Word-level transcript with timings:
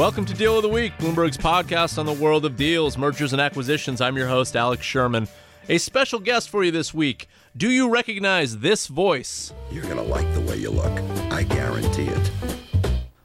Welcome 0.00 0.24
to 0.24 0.34
Deal 0.34 0.56
of 0.56 0.62
the 0.62 0.68
Week, 0.70 0.96
Bloomberg's 0.96 1.36
podcast 1.36 1.98
on 1.98 2.06
the 2.06 2.14
world 2.14 2.46
of 2.46 2.56
deals, 2.56 2.96
mergers, 2.96 3.34
and 3.34 3.42
acquisitions. 3.42 4.00
I'm 4.00 4.16
your 4.16 4.28
host, 4.28 4.56
Alex 4.56 4.82
Sherman. 4.82 5.28
A 5.68 5.76
special 5.76 6.18
guest 6.18 6.48
for 6.48 6.64
you 6.64 6.70
this 6.70 6.94
week. 6.94 7.28
Do 7.54 7.70
you 7.70 7.86
recognize 7.90 8.60
this 8.60 8.86
voice? 8.86 9.52
You're 9.70 9.82
going 9.82 9.98
to 9.98 10.02
like 10.02 10.32
the 10.32 10.40
way 10.40 10.56
you 10.56 10.70
look. 10.70 10.90
I 11.30 11.42
guarantee 11.42 12.06
it. 12.06 12.30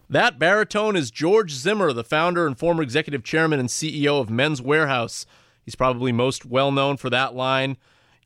That 0.10 0.38
baritone 0.38 0.98
is 0.98 1.12
George 1.12 1.54
Zimmer, 1.54 1.94
the 1.94 2.04
founder 2.04 2.46
and 2.46 2.60
former 2.60 2.84
executive 2.84 3.24
chairman 3.24 3.62
and 3.62 3.70
CEO 3.70 4.20
of 4.20 4.30
Men's 4.30 4.60
Wearhouse. 4.60 5.26
He's 5.64 5.76
probably 5.76 6.12
most 6.12 6.46
well 6.46 6.74
known 6.74 6.98
for 6.98 7.10
that 7.10 7.34
line 7.34 7.78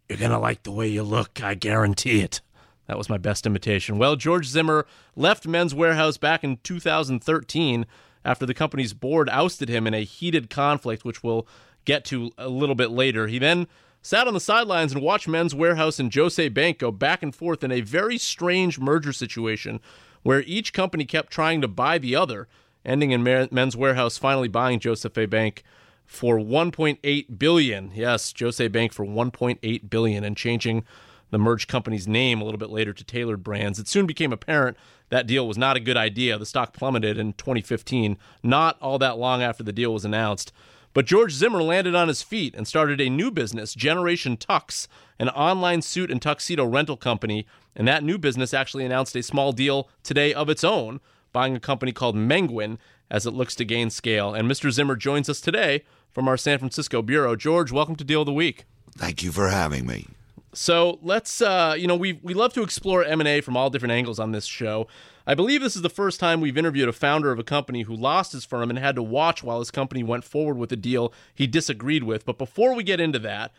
You're 0.09 0.18
going 0.18 0.31
to 0.31 0.39
like 0.39 0.63
the 0.63 0.71
way 0.71 0.88
you 0.88 1.04
look. 1.04 1.43
I 1.43 1.54
guarantee 1.54 2.21
it. 2.21 2.42
That 2.87 2.97
was 2.97 3.09
my 3.09 3.20
best 3.20 3.45
imitation. 3.45 4.00
Well, 4.00 4.15
George 4.15 4.47
Zimmer 4.47 4.87
left 5.15 5.45
Men's 5.45 5.75
Wearhouse 5.75 6.20
back 6.20 6.43
in 6.43 6.57
2013 6.64 7.86
after 8.25 8.46
the 8.46 8.54
company's 8.54 8.93
board 8.93 9.29
ousted 9.29 9.69
him 9.69 9.87
in 9.87 9.93
a 9.93 10.04
heated 10.04 10.50
conflict, 10.50 11.05
which 11.05 11.23
we'll 11.23 11.47
get 11.86 12.05
to 12.05 12.32
a 12.37 12.50
little 12.50 12.75
bit 12.75 12.92
later. 12.92 13.28
He 13.28 13.39
then 13.39 13.68
sat 14.01 14.28
on 14.28 14.33
the 14.33 14.39
sidelines 14.39 14.93
and 14.93 15.01
watched 15.01 15.28
Men's 15.28 15.54
Wearhouse 15.54 16.00
and 16.00 16.11
Jos. 16.11 16.37
A. 16.39 16.50
Bank 16.50 16.79
go 16.79 16.92
back 16.92 17.23
and 17.23 17.36
forth 17.36 17.64
in 17.64 17.71
a 17.71 17.82
very 17.82 18.18
strange 18.18 18.79
merger 18.79 19.14
situation 19.14 19.79
where 20.21 20.42
each 20.42 20.73
company 20.73 21.05
kept 21.05 21.32
trying 21.32 21.61
to 21.61 21.68
buy 21.68 21.97
the 21.97 22.15
other, 22.15 22.47
ending 22.86 23.11
in 23.11 23.23
Men's 23.23 23.75
Wearhouse 23.75 24.20
finally 24.20 24.47
buying 24.47 24.79
Jos. 24.79 25.06
A. 25.06 25.25
Bank 25.25 25.64
for 26.06 26.37
1.8 26.37 27.39
billion. 27.39 27.92
Yes, 27.93 28.33
Jos. 28.33 28.59
A. 28.59 28.67
Bank 28.67 28.93
for 28.93 29.06
1.8 29.06 29.89
billion 29.89 30.23
and 30.23 30.36
changing 30.36 30.83
the 31.31 31.37
merged 31.37 31.67
company's 31.67 32.08
name 32.08 32.42
a 32.42 32.44
little 32.44 32.58
bit 32.58 32.72
later 32.72 32.92
to 32.92 33.03
Tailored 33.03 33.44
Brands. 33.44 33.80
It 33.80 33.88
soon 33.88 34.08
became 34.08 34.34
apparent 34.34 34.78
that 35.10 35.28
deal 35.28 35.48
was 35.48 35.58
not 35.58 35.78
a 35.78 35.82
good 35.82 35.98
idea. 35.98 36.38
The 36.38 36.46
stock 36.46 36.74
plummeted 36.74 37.18
in 37.18 37.34
2015, 37.34 38.18
not 38.44 38.78
all 38.82 39.00
that 39.00 39.18
long 39.18 39.42
after 39.42 39.64
the 39.64 39.74
deal 39.74 39.94
was 39.94 40.06
announced. 40.06 40.52
But 40.94 41.06
George 41.06 41.34
Zimmer 41.34 41.62
landed 41.62 41.96
on 41.96 42.08
his 42.08 42.24
feet 42.24 42.56
and 42.56 42.68
started 42.68 43.00
a 43.00 43.10
new 43.10 43.30
business, 43.30 43.74
Generation 43.74 44.38
Tux, 44.38 44.88
an 45.20 45.30
online 45.30 45.82
suit 45.82 46.10
and 46.10 46.22
tuxedo 46.22 46.66
rental 46.66 46.98
company. 46.98 47.46
And 47.76 47.88
that 47.88 48.04
new 48.04 48.18
business 48.18 48.54
actually 48.54 48.86
announced 48.86 49.16
a 49.16 49.24
small 49.24 49.52
deal 49.52 49.90
today 50.04 50.34
of 50.34 50.50
its 50.50 50.64
own, 50.64 51.00
buying 51.32 51.56
a 51.56 51.60
company 51.60 51.92
called 51.92 52.16
Menguin 52.16 52.78
as 53.12 53.26
it 53.26 53.34
looks 53.34 53.56
to 53.56 53.66
gain 53.66 53.90
scale. 53.90 54.34
And 54.34 54.50
Mr. 54.50 54.72
Zimmer 54.72 54.96
joins 54.96 55.30
us 55.30 55.42
today 55.42 55.84
from 56.12 56.28
our 56.28 56.38
San 56.38 56.60
Francisco 56.60 57.02
bureau. 57.02 57.36
George, 57.36 57.72
welcome 57.72 57.96
to 57.96 58.04
Deal 58.04 58.22
of 58.22 58.26
the 58.26 58.34
Week. 58.34 58.66
Thank 58.98 59.24
you 59.24 59.32
for 59.32 59.50
having 59.50 59.86
me. 59.86 60.08
So 60.53 61.00
let's, 61.02 61.42
uh, 61.42 61.75
you 61.78 61.88
know, 61.88 61.95
we 61.95 62.14
we 62.23 62.33
love 62.33 62.53
to 62.53 62.64
explore 62.64 63.03
M 63.03 63.19
and 63.19 63.28
A 63.28 63.42
from 63.42 63.55
all 63.55 63.69
different 63.69 63.92
angles 63.92 64.19
on 64.19 64.31
this 64.31 64.45
show. 64.45 64.88
I 65.28 65.36
believe 65.36 65.61
this 65.61 65.75
is 65.75 65.83
the 65.83 65.89
first 65.89 66.19
time 66.19 66.41
we've 66.41 66.58
interviewed 66.58 66.89
a 66.89 66.94
founder 66.94 67.31
of 67.31 67.38
a 67.38 67.44
company 67.44 67.83
who 67.83 67.95
lost 67.95 68.31
his 68.31 68.45
firm 68.45 68.72
and 68.72 68.80
had 68.80 68.95
to 68.95 69.03
watch 69.03 69.44
while 69.44 69.59
his 69.59 69.69
company 69.69 70.02
went 70.02 70.23
forward 70.23 70.58
with 70.58 70.72
a 70.72 70.75
deal 70.75 71.14
he 71.36 71.45
disagreed 71.45 72.03
with. 72.03 72.25
But 72.25 72.39
before 72.39 72.73
we 72.73 72.83
get 72.83 73.00
into 73.00 73.19
that, 73.19 73.52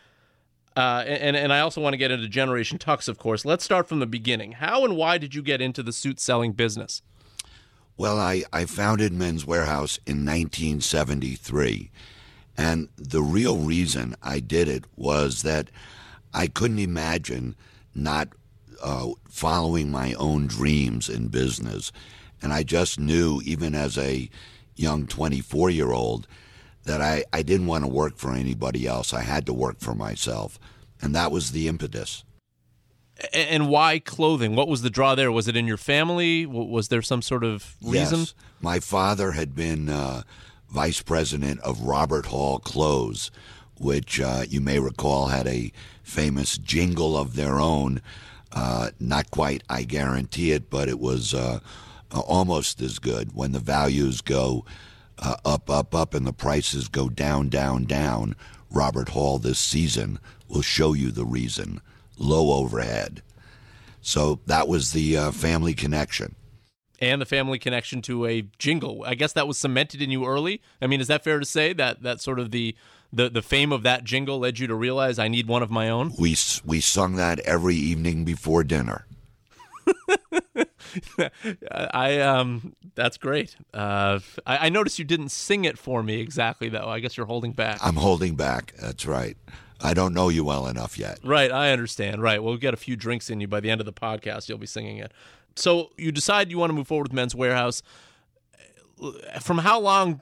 uh, 0.76 1.04
and 1.06 1.36
and 1.36 1.52
I 1.52 1.60
also 1.60 1.80
want 1.80 1.92
to 1.92 1.98
get 1.98 2.10
into 2.10 2.26
Generation 2.28 2.78
Tux, 2.78 3.08
of 3.08 3.18
course. 3.18 3.44
Let's 3.44 3.64
start 3.64 3.88
from 3.88 4.00
the 4.00 4.06
beginning. 4.06 4.52
How 4.52 4.84
and 4.84 4.96
why 4.96 5.18
did 5.18 5.34
you 5.34 5.42
get 5.42 5.60
into 5.60 5.82
the 5.82 5.92
suit 5.92 6.18
selling 6.18 6.52
business? 6.52 7.02
Well, 7.96 8.18
I, 8.18 8.44
I 8.50 8.64
founded 8.64 9.12
Men's 9.12 9.44
Wearhouse 9.44 9.98
in 10.06 10.24
1973. 10.24 11.90
And 12.56 12.88
the 12.96 13.20
real 13.20 13.58
reason 13.58 14.16
I 14.22 14.40
did 14.40 14.68
it 14.68 14.84
was 14.96 15.42
that 15.42 15.70
I 16.32 16.46
couldn't 16.46 16.78
imagine 16.78 17.56
not 17.94 18.28
uh, 18.82 19.08
following 19.28 19.90
my 19.90 20.14
own 20.14 20.46
dreams 20.46 21.08
in 21.08 21.28
business. 21.28 21.92
And 22.42 22.52
I 22.52 22.62
just 22.62 22.98
knew, 22.98 23.40
even 23.44 23.74
as 23.74 23.98
a 23.98 24.30
young 24.76 25.06
24 25.06 25.70
year 25.70 25.92
old, 25.92 26.26
that 26.84 27.00
I, 27.00 27.24
I 27.32 27.42
didn't 27.42 27.66
want 27.66 27.84
to 27.84 27.88
work 27.90 28.16
for 28.16 28.32
anybody 28.32 28.86
else. 28.86 29.12
I 29.12 29.22
had 29.22 29.46
to 29.46 29.52
work 29.52 29.80
for 29.80 29.94
myself. 29.94 30.58
And 31.02 31.14
that 31.14 31.30
was 31.30 31.52
the 31.52 31.68
impetus. 31.68 32.24
And 33.34 33.68
why 33.68 33.98
clothing? 33.98 34.56
What 34.56 34.68
was 34.68 34.80
the 34.80 34.88
draw 34.88 35.14
there? 35.14 35.30
Was 35.30 35.46
it 35.46 35.56
in 35.56 35.66
your 35.66 35.76
family? 35.76 36.46
Was 36.46 36.88
there 36.88 37.02
some 37.02 37.20
sort 37.20 37.44
of 37.44 37.76
reason? 37.82 38.20
Yes. 38.20 38.34
My 38.62 38.80
father 38.80 39.32
had 39.32 39.54
been 39.54 39.90
uh, 39.90 40.22
vice 40.70 41.02
president 41.02 41.60
of 41.60 41.82
Robert 41.82 42.26
Hall 42.26 42.58
Clothes, 42.58 43.30
which 43.80 44.20
uh, 44.20 44.44
you 44.48 44.60
may 44.60 44.78
recall 44.78 45.28
had 45.28 45.46
a 45.46 45.72
famous 46.02 46.58
jingle 46.58 47.16
of 47.16 47.34
their 47.34 47.58
own. 47.58 48.00
Uh, 48.52 48.90
not 49.00 49.30
quite, 49.30 49.62
I 49.70 49.84
guarantee 49.84 50.52
it, 50.52 50.68
but 50.70 50.88
it 50.88 51.00
was 51.00 51.32
uh, 51.32 51.60
almost 52.12 52.80
as 52.82 52.98
good. 52.98 53.34
When 53.34 53.52
the 53.52 53.58
values 53.58 54.20
go 54.20 54.64
uh, 55.18 55.36
up, 55.44 55.70
up, 55.70 55.94
up, 55.94 56.14
and 56.14 56.26
the 56.26 56.32
prices 56.32 56.88
go 56.88 57.08
down, 57.08 57.48
down, 57.48 57.84
down, 57.84 58.36
Robert 58.70 59.10
Hall 59.10 59.38
this 59.38 59.58
season 59.58 60.18
will 60.48 60.62
show 60.62 60.92
you 60.92 61.10
the 61.10 61.24
reason. 61.24 61.80
Low 62.18 62.52
overhead. 62.58 63.22
So 64.02 64.40
that 64.46 64.68
was 64.68 64.92
the 64.92 65.16
uh, 65.16 65.30
family 65.30 65.74
connection 65.74 66.34
and 67.00 67.20
the 67.20 67.26
family 67.26 67.58
connection 67.58 68.02
to 68.02 68.26
a 68.26 68.42
jingle. 68.58 69.04
I 69.06 69.14
guess 69.14 69.32
that 69.32 69.48
was 69.48 69.58
cemented 69.58 70.02
in 70.02 70.10
you 70.10 70.26
early. 70.26 70.60
I 70.82 70.86
mean, 70.86 71.00
is 71.00 71.08
that 71.08 71.24
fair 71.24 71.38
to 71.38 71.46
say 71.46 71.72
that 71.72 72.02
that 72.02 72.20
sort 72.20 72.38
of 72.38 72.50
the 72.50 72.76
the 73.12 73.28
the 73.28 73.42
fame 73.42 73.72
of 73.72 73.82
that 73.82 74.04
jingle 74.04 74.38
led 74.38 74.58
you 74.58 74.66
to 74.66 74.74
realize 74.74 75.18
I 75.18 75.28
need 75.28 75.46
one 75.48 75.62
of 75.62 75.70
my 75.70 75.88
own? 75.88 76.12
We 76.18 76.36
we 76.64 76.80
sung 76.80 77.16
that 77.16 77.40
every 77.40 77.76
evening 77.76 78.24
before 78.24 78.64
dinner. 78.64 79.06
I 81.70 82.20
um, 82.20 82.74
that's 82.94 83.16
great. 83.16 83.56
Uh, 83.72 84.20
I, 84.46 84.66
I 84.66 84.68
noticed 84.68 84.98
you 84.98 85.04
didn't 85.04 85.30
sing 85.30 85.64
it 85.64 85.78
for 85.78 86.02
me 86.02 86.20
exactly 86.20 86.68
though. 86.68 86.88
I 86.88 87.00
guess 87.00 87.16
you're 87.16 87.26
holding 87.26 87.52
back. 87.52 87.78
I'm 87.82 87.96
holding 87.96 88.34
back. 88.34 88.74
That's 88.80 89.06
right. 89.06 89.36
I 89.82 89.94
don't 89.94 90.12
know 90.12 90.28
you 90.28 90.44
well 90.44 90.66
enough 90.66 90.98
yet. 90.98 91.18
Right, 91.24 91.50
I 91.50 91.72
understand. 91.72 92.22
Right, 92.22 92.42
we'll 92.42 92.58
get 92.58 92.74
a 92.74 92.76
few 92.76 92.96
drinks 92.96 93.30
in 93.30 93.40
you 93.40 93.48
by 93.48 93.60
the 93.60 93.70
end 93.70 93.80
of 93.80 93.86
the 93.86 93.92
podcast. 93.92 94.48
You'll 94.48 94.58
be 94.58 94.66
singing 94.66 94.98
it. 94.98 95.12
So 95.56 95.90
you 95.96 96.12
decide 96.12 96.50
you 96.50 96.58
want 96.58 96.70
to 96.70 96.74
move 96.74 96.86
forward 96.86 97.04
with 97.08 97.12
Men's 97.12 97.34
Wearhouse. 97.34 97.82
From 99.40 99.58
how 99.58 99.80
long 99.80 100.20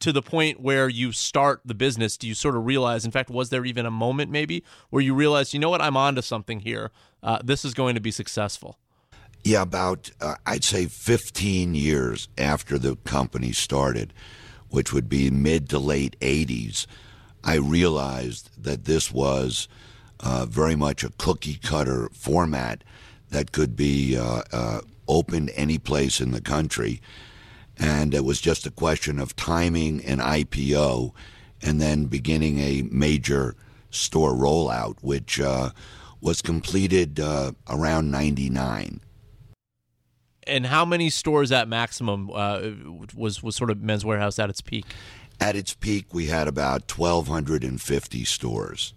to 0.00 0.12
the 0.12 0.22
point 0.22 0.60
where 0.60 0.88
you 0.88 1.12
start 1.12 1.60
the 1.64 1.74
business 1.74 2.16
do 2.16 2.26
you 2.28 2.34
sort 2.34 2.56
of 2.56 2.64
realize 2.64 3.04
in 3.04 3.10
fact 3.10 3.30
was 3.30 3.50
there 3.50 3.64
even 3.64 3.86
a 3.86 3.90
moment 3.90 4.30
maybe 4.30 4.62
where 4.90 5.02
you 5.02 5.14
realized 5.14 5.52
you 5.52 5.60
know 5.60 5.70
what 5.70 5.80
i'm 5.80 5.96
onto 5.96 6.22
something 6.22 6.60
here. 6.60 6.90
Uh, 7.22 7.38
this 7.42 7.64
is 7.64 7.74
going 7.74 7.96
to 7.96 8.00
be 8.00 8.12
successful? 8.12 8.78
Yeah 9.44 9.62
about 9.62 10.10
uh, 10.20 10.36
i'd 10.46 10.64
say 10.64 10.86
15 10.86 11.74
years 11.74 12.28
after 12.36 12.78
the 12.78 12.96
company 12.96 13.52
started 13.52 14.12
which 14.68 14.92
would 14.92 15.08
be 15.08 15.30
mid 15.30 15.68
to 15.70 15.78
late 15.78 16.18
80s 16.20 16.86
i 17.44 17.54
realized 17.54 18.50
that 18.62 18.84
this 18.84 19.10
was 19.10 19.68
uh, 20.20 20.46
very 20.46 20.76
much 20.76 21.04
a 21.04 21.10
cookie 21.18 21.58
cutter 21.62 22.08
format 22.12 22.82
that 23.30 23.52
could 23.52 23.76
be 23.76 24.16
uh, 24.16 24.42
uh, 24.52 24.80
opened 25.06 25.50
any 25.54 25.78
place 25.78 26.20
in 26.20 26.32
the 26.32 26.40
country 26.40 27.00
and 27.78 28.14
it 28.14 28.24
was 28.24 28.40
just 28.40 28.66
a 28.66 28.70
question 28.70 29.18
of 29.18 29.36
timing 29.36 30.04
an 30.04 30.18
IPO 30.18 31.12
and 31.62 31.80
then 31.80 32.06
beginning 32.06 32.58
a 32.58 32.82
major 32.90 33.54
store 33.90 34.32
rollout, 34.32 34.96
which 35.00 35.40
uh, 35.40 35.70
was 36.20 36.42
completed 36.42 37.20
uh, 37.20 37.52
around 37.68 38.10
99. 38.10 39.00
And 40.46 40.66
how 40.66 40.84
many 40.84 41.10
stores 41.10 41.52
at 41.52 41.68
maximum 41.68 42.30
uh, 42.32 42.70
was 43.14 43.42
was 43.42 43.54
sort 43.54 43.70
of 43.70 43.82
Men's 43.82 44.02
Wearhouse 44.02 44.42
at 44.42 44.48
its 44.48 44.62
peak? 44.62 44.86
At 45.40 45.56
its 45.56 45.74
peak, 45.74 46.12
we 46.12 46.26
had 46.26 46.48
about 46.48 46.90
1,250 46.90 48.24
stores. 48.24 48.94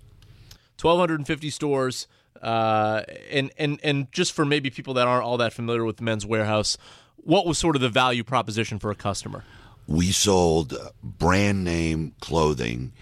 1,250 0.82 1.50
stores. 1.50 2.08
Uh, 2.42 3.04
and 3.30 3.52
and 3.58 3.80
and 3.84 4.12
just 4.12 4.32
for 4.32 4.46
maybe 4.46 4.70
people 4.70 4.96
that 4.96 5.08
aren't 5.08 5.24
all 5.24 5.38
that 5.38 5.54
familiar 5.54 5.86
with 5.86 6.02
Men's 6.02 6.26
Wearhouse, 6.26 6.78
what 7.24 7.46
was 7.46 7.58
sort 7.58 7.76
of 7.76 7.82
the 7.82 7.90
value 7.90 8.24
proposition 8.24 8.80
for 8.80 8.92
a 8.92 8.96
customer? 8.96 9.44
We 9.88 10.12
sold 10.12 10.76
brand 11.04 11.64
name 11.64 12.14
clothing 12.20 12.94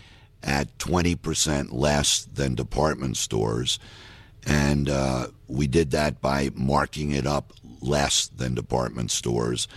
at 0.42 0.77
20% 0.77 1.69
less 1.71 2.25
than 2.25 2.56
department 2.56 3.18
stores. 3.18 3.80
And 4.45 4.89
uh, 4.89 5.27
we 5.48 5.68
did 5.68 5.92
that 5.92 6.21
by 6.21 6.50
marking 6.56 7.12
it 7.12 7.27
up 7.27 7.54
less 7.81 8.27
than 8.27 8.56
department 8.56 9.12
stores 9.12 9.68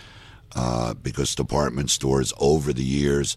uh, 0.55 0.93
because 0.93 1.35
department 1.35 1.89
stores 1.89 2.33
over 2.39 2.73
the 2.73 2.83
years 2.83 3.35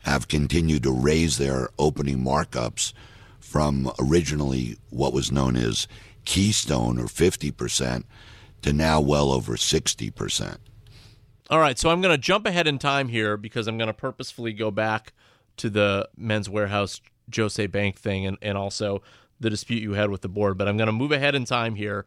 have 0.00 0.28
continued 0.28 0.82
to 0.82 0.92
raise 0.92 1.38
their 1.38 1.68
opening 1.78 2.18
markups 2.18 2.92
from 3.40 3.92
originally 4.00 4.76
what 4.90 5.12
was 5.12 5.30
known 5.30 5.56
as 5.56 5.86
Keystone 6.24 6.98
or 6.98 7.04
50% 7.04 8.04
to 8.62 8.72
now 8.72 9.00
well 9.00 9.30
over 9.30 9.54
60%. 9.54 10.56
All 11.50 11.58
right, 11.58 11.78
so 11.78 11.90
I'm 11.90 12.00
going 12.00 12.14
to 12.14 12.18
jump 12.18 12.46
ahead 12.46 12.66
in 12.66 12.78
time 12.78 13.08
here 13.08 13.36
because 13.36 13.66
I'm 13.66 13.76
going 13.76 13.88
to 13.88 13.94
purposefully 13.94 14.52
go 14.52 14.70
back 14.70 15.12
to 15.58 15.68
the 15.68 16.08
Men's 16.16 16.48
Wearhouse 16.48 17.00
Jose 17.34 17.66
Bank 17.66 17.98
thing 17.98 18.26
and, 18.26 18.38
and 18.40 18.56
also 18.56 19.02
the 19.38 19.50
dispute 19.50 19.82
you 19.82 19.92
had 19.92 20.10
with 20.10 20.22
the 20.22 20.28
board. 20.28 20.56
But 20.56 20.68
I'm 20.68 20.76
going 20.76 20.86
to 20.86 20.92
move 20.92 21.12
ahead 21.12 21.34
in 21.34 21.44
time 21.44 21.74
here 21.74 22.06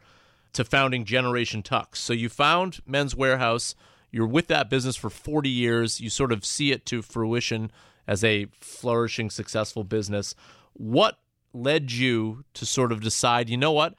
to 0.53 0.63
founding 0.63 1.03
Generation 1.05 1.61
Tux. 1.61 1.97
So 1.97 2.13
you 2.13 2.29
found 2.29 2.79
Men's 2.87 3.13
Wearhouse, 3.13 3.75
You're 4.09 4.25
with 4.25 4.47
that 4.47 4.69
business 4.69 4.95
for 4.95 5.09
40 5.09 5.49
years. 5.49 5.99
You 6.01 6.09
sort 6.09 6.31
of 6.31 6.45
see 6.45 6.71
it 6.71 6.85
to 6.87 7.01
fruition 7.01 7.71
as 8.07 8.23
a 8.23 8.47
flourishing, 8.59 9.29
successful 9.29 9.83
business. 9.83 10.33
What 10.73 11.19
led 11.53 11.91
you 11.91 12.45
to 12.53 12.65
sort 12.65 12.91
of 12.91 13.01
decide, 13.01 13.49
you 13.49 13.57
know 13.57 13.71
what, 13.71 13.95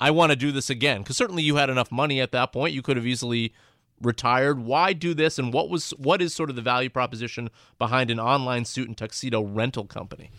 I 0.00 0.10
want 0.10 0.30
to 0.30 0.36
do 0.36 0.50
this 0.50 0.70
again? 0.70 1.02
Because 1.02 1.16
certainly 1.16 1.42
you 1.42 1.56
had 1.56 1.70
enough 1.70 1.92
money 1.92 2.20
at 2.20 2.32
that 2.32 2.52
point. 2.52 2.74
You 2.74 2.82
could 2.82 2.96
have 2.96 3.06
easily 3.06 3.52
retired. 4.00 4.60
Why 4.60 4.92
do 4.92 5.14
this? 5.14 5.38
And 5.38 5.52
what 5.52 5.68
was 5.68 5.90
what 5.90 6.22
is 6.22 6.34
sort 6.34 6.50
of 6.50 6.56
the 6.56 6.62
value 6.62 6.90
proposition 6.90 7.50
behind 7.78 8.10
an 8.10 8.18
online 8.18 8.64
suit 8.64 8.88
and 8.88 8.96
tuxedo 8.96 9.42
rental 9.42 9.84
company? 9.84 10.30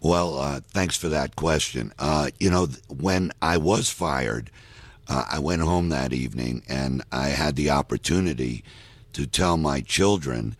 Well, 0.00 0.38
uh, 0.38 0.60
thanks 0.66 0.96
for 0.96 1.08
that 1.10 1.36
question. 1.36 1.92
Uh, 1.98 2.30
you 2.38 2.50
know, 2.50 2.68
when 2.88 3.32
I 3.42 3.58
was 3.58 3.90
fired, 3.90 4.50
uh, 5.08 5.26
I 5.30 5.38
went 5.38 5.60
home 5.60 5.90
that 5.90 6.14
evening 6.14 6.62
and 6.68 7.02
I 7.12 7.28
had 7.28 7.56
the 7.56 7.70
opportunity 7.70 8.64
to 9.12 9.26
tell 9.26 9.58
my 9.58 9.82
children 9.82 10.56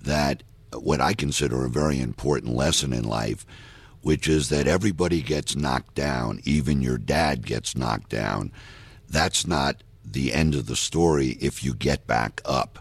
that 0.00 0.44
what 0.72 1.00
I 1.00 1.14
consider 1.14 1.64
a 1.64 1.70
very 1.70 1.98
important 1.98 2.54
lesson 2.54 2.92
in 2.92 3.04
life, 3.04 3.44
which 4.06 4.28
is 4.28 4.50
that 4.50 4.68
everybody 4.68 5.20
gets 5.20 5.56
knocked 5.56 5.96
down, 5.96 6.40
even 6.44 6.80
your 6.80 6.96
dad 6.96 7.44
gets 7.44 7.76
knocked 7.76 8.08
down. 8.08 8.52
That's 9.10 9.48
not 9.48 9.82
the 10.04 10.32
end 10.32 10.54
of 10.54 10.66
the 10.66 10.76
story 10.76 11.30
if 11.40 11.64
you 11.64 11.74
get 11.74 12.06
back 12.06 12.40
up. 12.44 12.78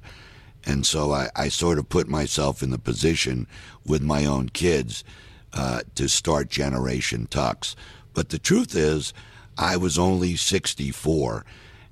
And 0.67 0.85
so 0.85 1.13
I, 1.13 1.29
I 1.35 1.47
sort 1.47 1.79
of 1.79 1.89
put 1.89 2.07
myself 2.07 2.61
in 2.61 2.69
the 2.69 2.77
position 2.77 3.47
with 3.83 4.03
my 4.03 4.23
own 4.23 4.49
kids 4.49 5.03
uh, 5.51 5.81
to 5.95 6.07
start 6.07 6.49
Generation 6.49 7.25
Tux. 7.25 7.73
But 8.13 8.29
the 8.29 8.37
truth 8.37 8.75
is, 8.75 9.11
I 9.57 9.77
was 9.77 9.97
only 9.97 10.35
64 10.35 11.43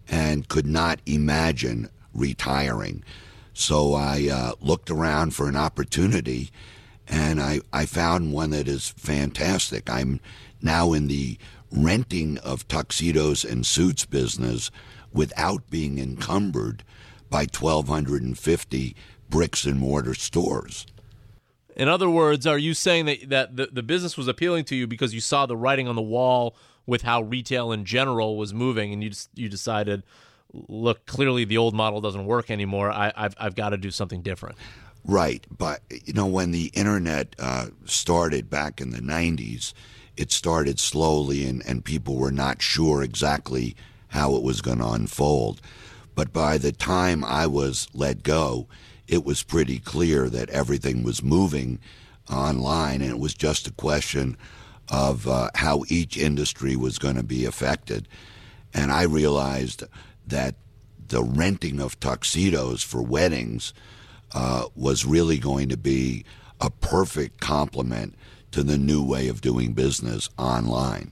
and 0.10 0.48
could 0.48 0.68
not 0.68 1.00
imagine 1.08 1.90
retiring. 2.14 3.04
So 3.56 3.96
I 3.96 4.30
uh, 4.32 4.52
looked 4.62 4.92
around 4.92 5.34
for 5.34 5.50
an 5.50 5.56
opportunity 5.56 6.52
and 7.08 7.42
I, 7.42 7.62
I 7.72 7.86
found 7.86 8.34
one 8.34 8.52
that 8.52 8.68
is 8.68 8.90
fantastic. 8.90 9.90
I'm 9.90 10.20
now 10.62 10.94
in 10.94 11.08
the 11.08 11.38
renting 11.72 12.38
of 12.40 12.68
tuxedos 12.68 13.44
and 13.44 13.66
suits 13.66 14.06
business 14.06 14.72
without 15.12 15.70
being 15.70 16.00
encumbered 16.00 16.84
by 17.30 17.48
1,250 17.60 18.96
bricks 19.30 19.66
and 19.66 19.80
mortar 19.80 20.14
stores. 20.14 20.86
In 21.76 21.88
other 21.88 22.10
words, 22.10 22.46
are 22.46 22.58
you 22.58 22.74
saying 22.74 23.06
that, 23.06 23.30
that 23.30 23.56
the, 23.56 23.70
the 23.72 23.84
business 23.84 24.16
was 24.16 24.28
appealing 24.28 24.66
to 24.66 24.76
you 24.76 24.86
because 24.86 25.14
you 25.14 25.22
saw 25.22 25.46
the 25.46 25.58
writing 25.58 25.88
on 25.88 25.96
the 25.96 26.02
wall 26.02 26.56
with 26.86 27.02
how 27.02 27.24
retail 27.24 27.72
in 27.72 27.86
general 27.86 28.38
was 28.38 28.54
moving 28.54 28.94
and 28.94 29.04
you 29.04 29.10
just, 29.10 29.30
you 29.34 29.50
decided, 29.50 30.04
look, 30.54 31.06
clearly 31.08 31.46
the 31.46 31.58
old 31.58 31.74
model 31.74 32.02
doesn't 32.02 32.26
work 32.26 32.52
anymore. 32.52 32.92
I, 32.92 33.12
have 33.16 33.36
I've 33.40 33.56
got 33.56 33.70
to 33.70 33.78
do 33.78 33.90
something 33.90 34.22
different. 34.22 34.58
Right. 35.06 35.46
But, 35.56 35.82
you 35.90 36.14
know, 36.14 36.26
when 36.26 36.52
the 36.52 36.72
internet 36.74 37.36
uh, 37.38 37.68
started 37.86 38.50
back 38.50 38.80
in 38.80 38.92
the 38.92 39.02
90s, 39.02 39.74
it 40.16 40.32
started 40.32 40.80
slowly 40.80 41.48
and, 41.48 41.66
and 41.66 41.84
people 41.84 42.16
were 42.16 42.32
not 42.32 42.62
sure 42.62 43.04
exactly 43.04 43.76
how 44.10 44.36
it 44.36 44.44
was 44.44 44.62
going 44.62 44.78
to 44.78 44.88
unfold. 44.88 45.60
But 46.16 46.32
by 46.32 46.58
the 46.58 46.72
time 46.72 47.24
I 47.24 47.48
was 47.48 47.88
let 47.94 48.24
go, 48.24 48.68
it 49.08 49.26
was 49.26 49.44
pretty 49.44 49.80
clear 49.80 50.30
that 50.30 50.50
everything 50.50 51.04
was 51.04 51.24
moving 51.24 51.80
online, 52.32 53.02
and 53.02 53.12
it 53.12 53.20
was 53.20 53.34
just 53.34 53.68
a 53.68 53.72
question 53.72 54.38
of 54.90 55.28
uh, 55.28 55.50
how 55.56 55.84
each 55.88 56.18
industry 56.18 56.76
was 56.76 57.00
going 57.00 57.16
to 57.16 57.24
be 57.24 57.46
affected. 57.46 58.08
And 58.74 58.92
I 58.92 59.04
realized 59.04 59.84
that 60.28 60.56
the 61.08 61.24
renting 61.24 61.80
of 61.80 62.00
tuxedos 62.00 62.82
for 62.84 63.02
weddings 63.02 63.74
uh, 64.34 64.68
was 64.76 65.06
really 65.06 65.38
going 65.38 65.70
to 65.70 65.78
be 65.78 66.26
a 66.60 66.70
perfect 66.70 67.40
complement 67.40 68.16
to 68.52 68.64
the 68.64 68.78
new 68.78 69.04
way 69.04 69.28
of 69.28 69.42
doing 69.42 69.74
business 69.74 70.30
online. 70.38 71.12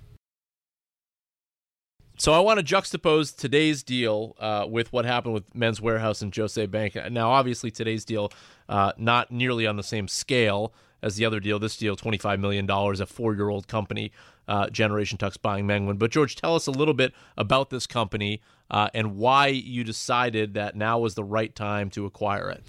So 2.18 2.34
I 2.34 2.40
want 2.40 2.60
to 2.60 2.76
juxtapose 2.76 3.36
today's 3.36 3.82
deal 3.82 4.36
uh, 4.40 4.68
with 4.70 4.94
what 4.94 5.06
happened 5.06 5.34
with 5.34 5.56
Men's 5.56 5.80
Wearhouse 5.80 6.22
and 6.22 6.32
Jos. 6.32 6.56
A. 6.56 6.68
Bank. 6.68 6.96
Now, 7.10 7.32
obviously, 7.32 7.72
today's 7.72 8.06
deal 8.06 8.32
uh, 8.70 8.92
not 8.96 9.32
nearly 9.32 9.66
on 9.66 9.76
the 9.76 9.84
same 9.84 10.08
scale 10.08 10.72
as 11.02 11.16
the 11.16 11.26
other 11.26 11.40
deal. 11.40 11.58
This 11.58 11.76
deal, 11.78 11.96
twenty 11.96 12.20
five 12.20 12.40
million 12.40 12.68
dollars, 12.68 13.00
a 13.00 13.08
four 13.08 13.34
year 13.34 13.50
old 13.50 13.68
company, 13.68 14.12
uh, 14.48 14.70
Generation 14.70 15.18
Tux 15.18 15.42
buying 15.42 15.66
Menguin. 15.66 15.98
But 15.98 16.12
George, 16.12 16.36
tell 16.36 16.56
us 16.56 16.68
a 16.68 16.72
little 16.72 16.94
bit 16.94 17.12
about 17.38 17.72
this 17.72 17.88
company 17.88 18.40
uh, 18.70 18.90
and 18.94 19.16
why 19.16 19.48
you 19.48 19.84
decided 19.84 20.54
that 20.54 20.76
now 20.76 21.00
was 21.00 21.16
the 21.16 21.24
right 21.24 21.56
time 21.56 21.90
to 21.90 22.06
acquire 22.06 22.52
it. 22.52 22.64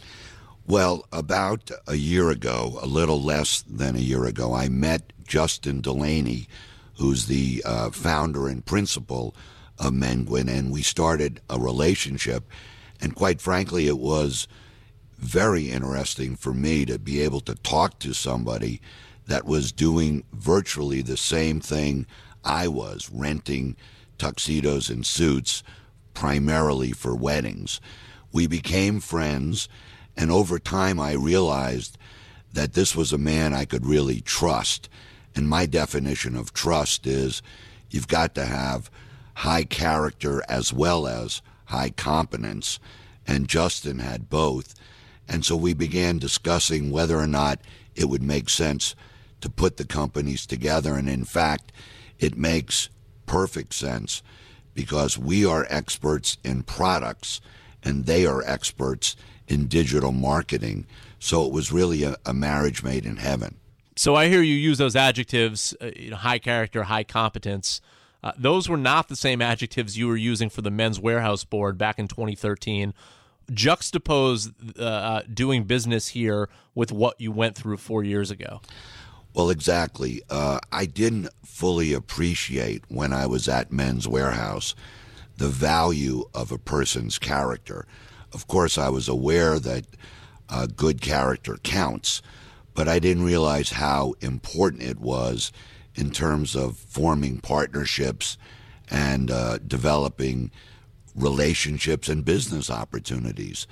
Well, 0.72 1.06
about 1.12 1.70
a 1.86 1.96
year 1.96 2.30
ago, 2.30 2.78
a 2.80 2.86
little 2.86 3.20
less 3.20 3.60
than 3.60 3.94
a 3.94 3.98
year 3.98 4.24
ago, 4.24 4.54
I 4.54 4.70
met 4.70 5.12
Justin 5.22 5.82
Delaney 5.82 6.48
who's 6.96 7.26
the 7.26 7.62
uh, 7.66 7.90
founder 7.90 8.48
and 8.48 8.64
principal 8.64 9.36
of 9.78 9.92
Menguin, 9.92 10.48
and 10.48 10.72
we 10.72 10.80
started 10.80 11.42
a 11.50 11.60
relationship. 11.60 12.48
And 13.02 13.14
quite 13.14 13.42
frankly, 13.42 13.86
it 13.86 13.98
was 13.98 14.48
very 15.18 15.70
interesting 15.70 16.36
for 16.36 16.54
me 16.54 16.86
to 16.86 16.98
be 16.98 17.20
able 17.20 17.40
to 17.40 17.54
talk 17.56 17.98
to 17.98 18.14
somebody 18.14 18.80
that 19.26 19.44
was 19.44 19.72
doing 19.72 20.24
virtually 20.32 21.02
the 21.02 21.18
same 21.18 21.60
thing 21.60 22.06
I 22.46 22.66
was, 22.66 23.10
renting 23.12 23.76
tuxedos 24.16 24.88
and 24.88 25.04
suits 25.04 25.62
primarily 26.14 26.92
for 26.92 27.14
weddings. 27.14 27.78
We 28.32 28.46
became 28.46 29.00
friends, 29.00 29.68
and 30.16 30.30
over 30.30 30.58
time 30.58 31.00
I 31.00 31.12
realized 31.12 31.98
that 32.52 32.74
this 32.74 32.94
was 32.94 33.12
a 33.12 33.18
man 33.18 33.54
I 33.54 33.64
could 33.64 33.86
really 33.86 34.20
trust 34.20 34.88
and 35.34 35.48
my 35.48 35.66
definition 35.66 36.36
of 36.36 36.52
trust 36.52 37.06
is 37.06 37.42
you've 37.90 38.08
got 38.08 38.34
to 38.34 38.44
have 38.44 38.90
high 39.34 39.64
character 39.64 40.42
as 40.48 40.72
well 40.72 41.06
as 41.06 41.42
high 41.66 41.90
competence. 41.90 42.78
And 43.26 43.48
Justin 43.48 44.00
had 44.00 44.28
both. 44.28 44.74
And 45.28 45.44
so 45.44 45.56
we 45.56 45.72
began 45.72 46.18
discussing 46.18 46.90
whether 46.90 47.18
or 47.18 47.26
not 47.26 47.60
it 47.94 48.06
would 48.06 48.22
make 48.22 48.50
sense 48.50 48.94
to 49.40 49.48
put 49.48 49.76
the 49.76 49.84
companies 49.84 50.44
together. 50.44 50.94
And 50.94 51.08
in 51.08 51.24
fact, 51.24 51.72
it 52.18 52.36
makes 52.36 52.88
perfect 53.26 53.74
sense 53.74 54.22
because 54.74 55.18
we 55.18 55.46
are 55.46 55.66
experts 55.70 56.36
in 56.44 56.62
products 56.62 57.40
and 57.82 58.06
they 58.06 58.26
are 58.26 58.42
experts 58.44 59.16
in 59.52 59.66
digital 59.66 60.12
marketing. 60.12 60.86
So 61.18 61.46
it 61.46 61.52
was 61.52 61.70
really 61.70 62.02
a, 62.02 62.16
a 62.26 62.34
marriage 62.34 62.82
made 62.82 63.06
in 63.06 63.16
heaven. 63.18 63.56
So 63.94 64.14
I 64.14 64.28
hear 64.28 64.42
you 64.42 64.54
use 64.54 64.78
those 64.78 64.96
adjectives, 64.96 65.74
uh, 65.80 65.90
you 65.94 66.10
know, 66.10 66.16
high 66.16 66.38
character, 66.38 66.84
high 66.84 67.04
competence. 67.04 67.80
Uh, 68.24 68.32
those 68.38 68.68
were 68.68 68.76
not 68.76 69.08
the 69.08 69.16
same 69.16 69.42
adjectives 69.42 69.98
you 69.98 70.08
were 70.08 70.16
using 70.16 70.48
for 70.48 70.62
the 70.62 70.70
Men's 70.70 70.98
Wearhouse 70.98 71.48
board 71.48 71.76
back 71.76 71.98
in 71.98 72.08
2013. 72.08 72.94
Juxtapose 73.50 74.52
uh, 74.78 74.82
uh, 74.82 75.22
doing 75.32 75.64
business 75.64 76.08
here 76.08 76.48
with 76.74 76.90
what 76.90 77.20
you 77.20 77.30
went 77.30 77.56
through 77.56 77.76
four 77.76 78.02
years 78.02 78.30
ago. 78.30 78.60
Well, 79.34 79.50
exactly. 79.50 80.22
Uh, 80.30 80.60
I 80.70 80.86
didn't 80.86 81.28
fully 81.44 81.92
appreciate 81.92 82.84
when 82.88 83.12
I 83.12 83.26
was 83.26 83.48
at 83.48 83.72
Men's 83.72 84.06
Wearhouse 84.06 84.74
the 85.36 85.48
value 85.48 86.24
of 86.34 86.52
a 86.52 86.58
person's 86.58 87.18
character. 87.18 87.86
Of 88.32 88.46
course, 88.46 88.78
I 88.78 88.88
was 88.88 89.08
aware 89.08 89.58
that 89.58 89.84
uh, 90.48 90.66
good 90.66 91.00
character 91.00 91.58
counts 91.62 92.22
but 92.74 92.88
I 92.88 92.98
didn't 92.98 93.24
realize 93.24 93.70
how 93.70 94.14
important 94.20 94.82
it 94.82 94.98
was 94.98 95.52
in 95.94 96.10
terms 96.10 96.56
of 96.56 96.76
forming 96.76 97.38
partnerships 97.38 98.38
and 98.90 99.30
uh, 99.30 99.58
developing 99.58 100.50
relationships 101.14 102.08
and 102.08 102.24
business 102.24 102.70
opportunities. 102.70 103.66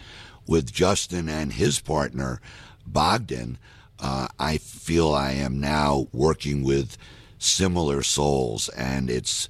With 0.47 0.73
Justin 0.73 1.29
and 1.29 1.53
his 1.53 1.81
partner, 1.81 2.41
Bogdan, 2.87 3.59
uh, 3.99 4.29
I 4.39 4.59
feel 4.59 5.13
I 5.13 5.33
am 5.33 5.61
now 5.61 6.09
working 6.13 6.63
with 6.63 6.99
similar 7.39 8.03
souls, 8.03 8.69
and 8.71 9.09
it's 9.09 9.49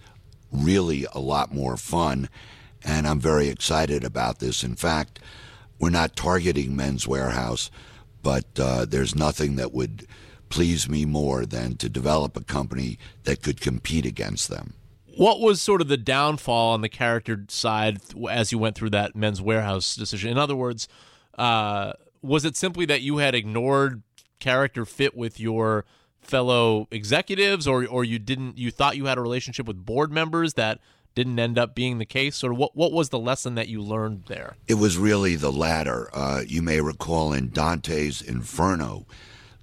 really 0.53 1.07
a 1.13 1.19
lot 1.19 1.53
more 1.53 1.77
fun. 1.77 2.29
And 2.85 3.07
I'm 3.07 3.21
very 3.21 3.49
excited 3.49 4.05
about 4.05 4.39
this. 4.39 4.65
In 4.65 4.75
fact, 4.75 5.21
we're 5.79 5.91
not 5.91 6.17
targeting 6.17 6.77
Men's 6.77 7.07
Wearhouse, 7.07 7.71
but 8.23 8.47
uh, 8.59 8.85
there's 8.85 9.15
nothing 9.15 9.57
that 9.57 9.73
would 9.73 10.07
please 10.49 10.89
me 10.89 11.05
more 11.05 11.47
than 11.47 11.77
to 11.77 11.89
develop 11.89 12.37
a 12.37 12.45
company 12.45 12.99
that 13.25 13.43
could 13.43 13.61
compete 13.61 14.05
against 14.05 14.49
them. 14.49 14.75
What 15.17 15.41
was 15.41 15.61
sort 15.61 15.81
of 15.81 15.89
the 15.89 15.97
downfall 15.97 16.73
on 16.73 16.81
the 16.81 16.89
character 16.89 17.45
side 17.49 18.01
as 18.31 18.53
you 18.53 18.59
went 18.59 18.77
through 18.77 18.91
that 18.91 19.15
Men's 19.15 19.41
Wearhouse 19.41 19.97
decision? 19.97 20.31
In 20.31 20.39
other 20.39 20.57
words, 20.57 20.89
uh, 21.39 21.93
was 22.23 22.45
it 22.45 22.57
simply 22.57 22.85
that 22.87 23.01
you 23.03 23.19
had 23.19 23.35
ignored 23.35 24.03
character 24.39 24.85
fit 24.85 25.17
with 25.17 25.39
your 25.39 25.85
fellow 26.21 26.87
executives, 26.91 27.67
or 27.67 27.87
or 27.87 28.05
you 28.05 28.19
didn't 28.19 28.59
you 28.59 28.71
thought 28.71 28.97
you 28.97 29.07
had 29.07 29.19
a 29.19 29.23
relationship 29.23 29.67
with 29.67 29.85
board 29.85 30.13
members 30.13 30.55
that 30.55 30.81
didn't 31.15 31.39
end 31.39 31.59
up 31.59 31.75
being 31.75 31.99
the 31.99 32.05
case? 32.05 32.43
Or 32.45 32.53
what, 32.55 32.77
what 32.77 32.93
was 32.93 33.09
the 33.09 33.19
lesson 33.19 33.55
that 33.57 33.69
you 33.69 33.83
learned 33.83 34.25
there? 34.27 34.57
It 34.69 34.75
was 34.75 34.99
really 34.99 35.37
the 35.37 35.53
latter. 35.53 36.09
Uh, 36.13 36.43
you 36.47 36.63
may 36.63 36.81
recall 36.81 37.33
in 37.33 37.51
Dante's 37.51 38.23
Inferno, 38.23 39.07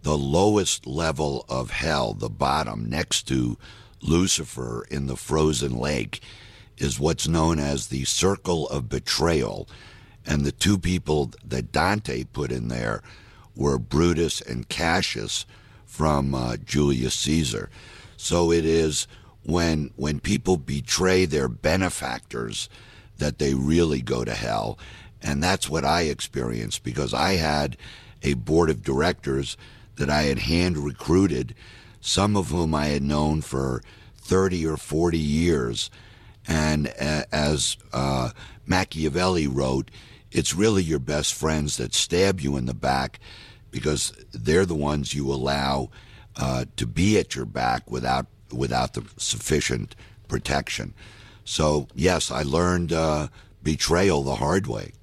the 0.04 0.18
lowest 0.18 0.86
level 0.86 1.46
of 1.50 1.72
hell, 1.72 2.14
the 2.14 2.30
bottom, 2.30 2.90
next 2.90 3.28
to 3.28 3.58
Lucifer 4.02 4.86
in 4.90 5.08
the 5.08 5.16
frozen 5.18 5.78
lake, 5.78 6.22
is 6.78 7.00
what's 7.00 7.28
known 7.28 7.60
as 7.60 7.88
the 7.88 8.06
circle 8.06 8.68
of 8.70 8.90
betrayal. 8.90 9.68
And 10.26 10.46
the 10.46 10.52
two 10.52 10.78
people 10.78 11.32
that 11.44 11.72
Dante 11.72 12.26
put 12.26 12.52
in 12.52 12.68
there 12.68 13.02
were 13.56 13.80
Brutus 13.80 14.42
and 14.42 14.70
Cassius 14.70 15.46
from 15.86 16.36
uh, 16.36 16.58
Julius 16.58 17.16
Caesar. 17.16 17.70
So 18.18 18.52
it 18.52 18.66
is 18.66 19.08
when 19.48 19.90
when 19.96 20.20
people 20.20 20.58
betray 20.58 21.26
their 21.26 21.48
benefactors 21.48 22.68
that 23.18 23.40
they 23.40 23.54
really 23.54 24.02
go 24.02 24.24
to 24.24 24.34
hell. 24.34 24.78
And 25.24 25.42
that's 25.42 25.70
what 25.70 25.86
I 25.86 26.02
experienced 26.02 26.84
because 26.84 27.14
I 27.14 27.34
had 27.34 27.78
a 28.22 28.34
board 28.36 28.70
of 28.70 28.84
directors 28.84 29.58
that 29.96 30.10
I 30.10 30.24
had 30.24 30.40
hand 30.40 30.78
recruited, 30.78 31.56
some 32.02 32.36
of 32.36 32.50
whom 32.50 32.76
I 32.76 32.88
had 32.88 33.02
known 33.02 33.42
for 33.42 33.82
30 34.18 34.68
or 34.68 34.78
40 34.78 35.18
years. 35.18 35.90
And 36.46 36.88
as 36.88 37.78
uh, 37.94 38.32
Machiavelli 38.66 39.48
wrote, 39.48 39.90
it's 40.30 40.54
really 40.54 40.84
your 40.84 41.00
best 41.00 41.34
friends 41.34 41.78
that 41.78 41.96
stab 41.96 42.42
you 42.42 42.58
in 42.58 42.66
the 42.66 42.74
back 42.74 43.20
because 43.72 44.12
they're 44.34 44.66
the 44.66 44.76
ones 44.76 45.14
you 45.14 45.32
allow 45.32 45.90
uh, 46.36 46.66
to 46.76 46.86
be 46.86 47.18
at 47.18 47.34
your 47.34 47.46
back 47.46 47.90
without 47.90 48.28
without 48.52 48.94
the 48.94 49.04
sufficient 49.18 49.96
protection. 50.28 50.94
So 51.46 51.88
yes, 51.96 52.32
I 52.32 52.44
learned 52.44 52.92
uh, 52.92 53.28
betrayal 53.64 54.24
the 54.24 54.36
hard 54.36 54.68
way. 54.68 54.94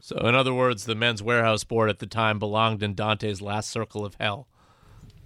So, 0.00 0.16
in 0.26 0.34
other 0.34 0.52
words, 0.52 0.86
the 0.86 0.96
Men's 0.96 1.22
Wearhouse 1.22 1.66
board 1.66 1.88
at 1.88 2.00
the 2.00 2.06
time 2.06 2.40
belonged 2.40 2.82
in 2.82 2.94
Dante's 2.94 3.40
last 3.40 3.70
circle 3.70 4.04
of 4.04 4.16
hell. 4.18 4.48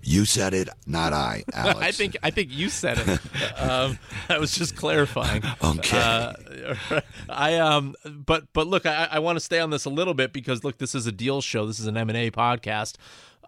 You 0.03 0.27
said 0.27 0.53
it, 0.53 0.69
not 0.87 1.15
I, 1.15 1.45
Alex. 1.55 1.81
I 1.81 1.91
think 1.91 2.17
I 2.23 2.31
think 2.31 2.51
you 2.53 2.69
said 2.69 2.99
it. 2.99 3.59
um, 3.59 3.99
I 4.29 4.39
was 4.39 4.53
just 4.53 4.77
clarifying. 4.77 5.43
Okay. 5.63 5.99
Uh, 5.99 7.01
I 7.31 7.57
um, 7.57 7.95
but 8.05 8.53
but 8.53 8.67
look, 8.67 8.85
I, 8.85 9.09
I 9.11 9.19
want 9.21 9.37
to 9.37 9.41
stay 9.41 9.61
on 9.61 9.71
this 9.71 9.87
a 9.87 9.91
little 9.91 10.13
bit 10.13 10.35
because 10.35 10.63
look, 10.63 10.77
this 10.77 10.95
is 10.95 11.07
a 11.07 11.13
deal 11.13 11.41
show. 11.41 11.65
This 11.67 11.81
is 11.81 11.87
an 11.87 11.97
M 11.97 12.11
and 12.11 12.19
A 12.19 12.31
podcast. 12.31 12.97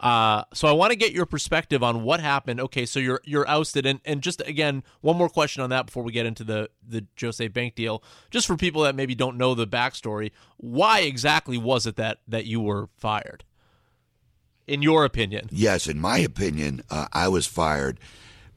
Uh, 0.00 0.44
so 0.52 0.68
I 0.68 0.72
want 0.72 0.90
to 0.90 0.96
get 0.96 1.12
your 1.12 1.26
perspective 1.26 1.82
on 1.82 2.02
what 2.02 2.20
happened. 2.20 2.60
Okay, 2.60 2.86
so 2.86 3.00
you're 3.00 3.20
you're 3.24 3.48
ousted, 3.48 3.86
and 3.86 4.00
and 4.04 4.22
just 4.22 4.40
again, 4.46 4.82
one 5.00 5.16
more 5.16 5.28
question 5.28 5.62
on 5.62 5.70
that 5.70 5.86
before 5.86 6.02
we 6.02 6.12
get 6.12 6.26
into 6.26 6.44
the 6.44 6.70
the 6.86 7.06
Jos. 7.16 7.40
A. 7.40 7.48
Bank 7.48 7.74
deal. 7.74 8.02
Just 8.30 8.46
for 8.46 8.56
people 8.56 8.82
that 8.82 8.94
maybe 8.94 9.14
don't 9.14 9.36
know 9.36 9.54
the 9.54 9.66
backstory, 9.66 10.32
why 10.56 11.00
exactly 11.00 11.58
was 11.58 11.86
it 11.86 11.96
that 11.96 12.18
that 12.28 12.46
you 12.46 12.60
were 12.60 12.88
fired? 12.96 13.44
In 14.66 14.82
your 14.82 15.04
opinion? 15.04 15.48
Yes, 15.52 15.86
in 15.86 16.00
my 16.00 16.18
opinion, 16.18 16.82
uh, 16.90 17.06
I 17.12 17.28
was 17.28 17.46
fired 17.46 18.00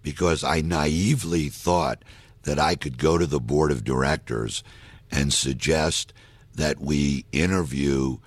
because 0.01 0.43
I 0.43 0.61
naively 0.61 1.49
thought 1.49 2.03
that 2.43 2.57
I 2.57 2.75
could 2.75 2.97
go 2.97 3.17
to 3.17 3.27
the 3.27 3.39
board 3.39 3.71
of 3.71 3.83
directors 3.83 4.63
and 5.11 5.31
suggest 5.31 6.13
that 6.55 6.79
we 6.79 7.25
interview 7.31 8.17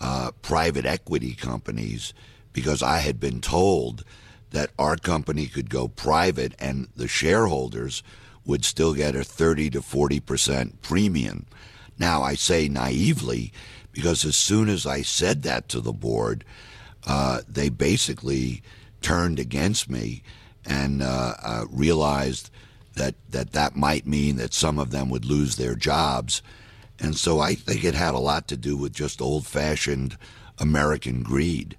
uh, 0.00 0.32
private 0.42 0.84
equity 0.84 1.34
companies 1.34 2.12
because 2.58 2.82
I 2.82 2.98
had 2.98 3.20
been 3.20 3.40
told 3.40 4.02
that 4.50 4.70
our 4.80 4.96
company 4.96 5.46
could 5.46 5.70
go 5.70 5.86
private 5.86 6.54
and 6.58 6.88
the 6.96 7.06
shareholders 7.06 8.02
would 8.44 8.64
still 8.64 8.94
get 8.94 9.14
a 9.14 9.22
30 9.22 9.70
to 9.70 9.80
40 9.80 10.18
percent 10.18 10.82
premium. 10.82 11.46
Now, 12.00 12.24
I 12.24 12.34
say 12.34 12.68
naively 12.68 13.52
because 13.92 14.24
as 14.24 14.36
soon 14.36 14.68
as 14.68 14.86
I 14.86 15.02
said 15.02 15.44
that 15.44 15.68
to 15.68 15.80
the 15.80 15.92
board, 15.92 16.44
uh, 17.06 17.42
they 17.48 17.68
basically 17.68 18.60
turned 19.02 19.38
against 19.38 19.88
me 19.88 20.24
and 20.64 21.00
uh, 21.00 21.34
uh, 21.40 21.64
realized 21.70 22.50
that, 22.96 23.14
that 23.30 23.52
that 23.52 23.76
might 23.76 24.04
mean 24.04 24.34
that 24.36 24.52
some 24.52 24.80
of 24.80 24.90
them 24.90 25.10
would 25.10 25.24
lose 25.24 25.54
their 25.54 25.76
jobs. 25.76 26.42
And 26.98 27.14
so 27.14 27.38
I 27.38 27.54
think 27.54 27.84
it 27.84 27.94
had 27.94 28.14
a 28.14 28.18
lot 28.18 28.48
to 28.48 28.56
do 28.56 28.76
with 28.76 28.92
just 28.92 29.22
old 29.22 29.46
fashioned 29.46 30.18
American 30.58 31.22
greed. 31.22 31.76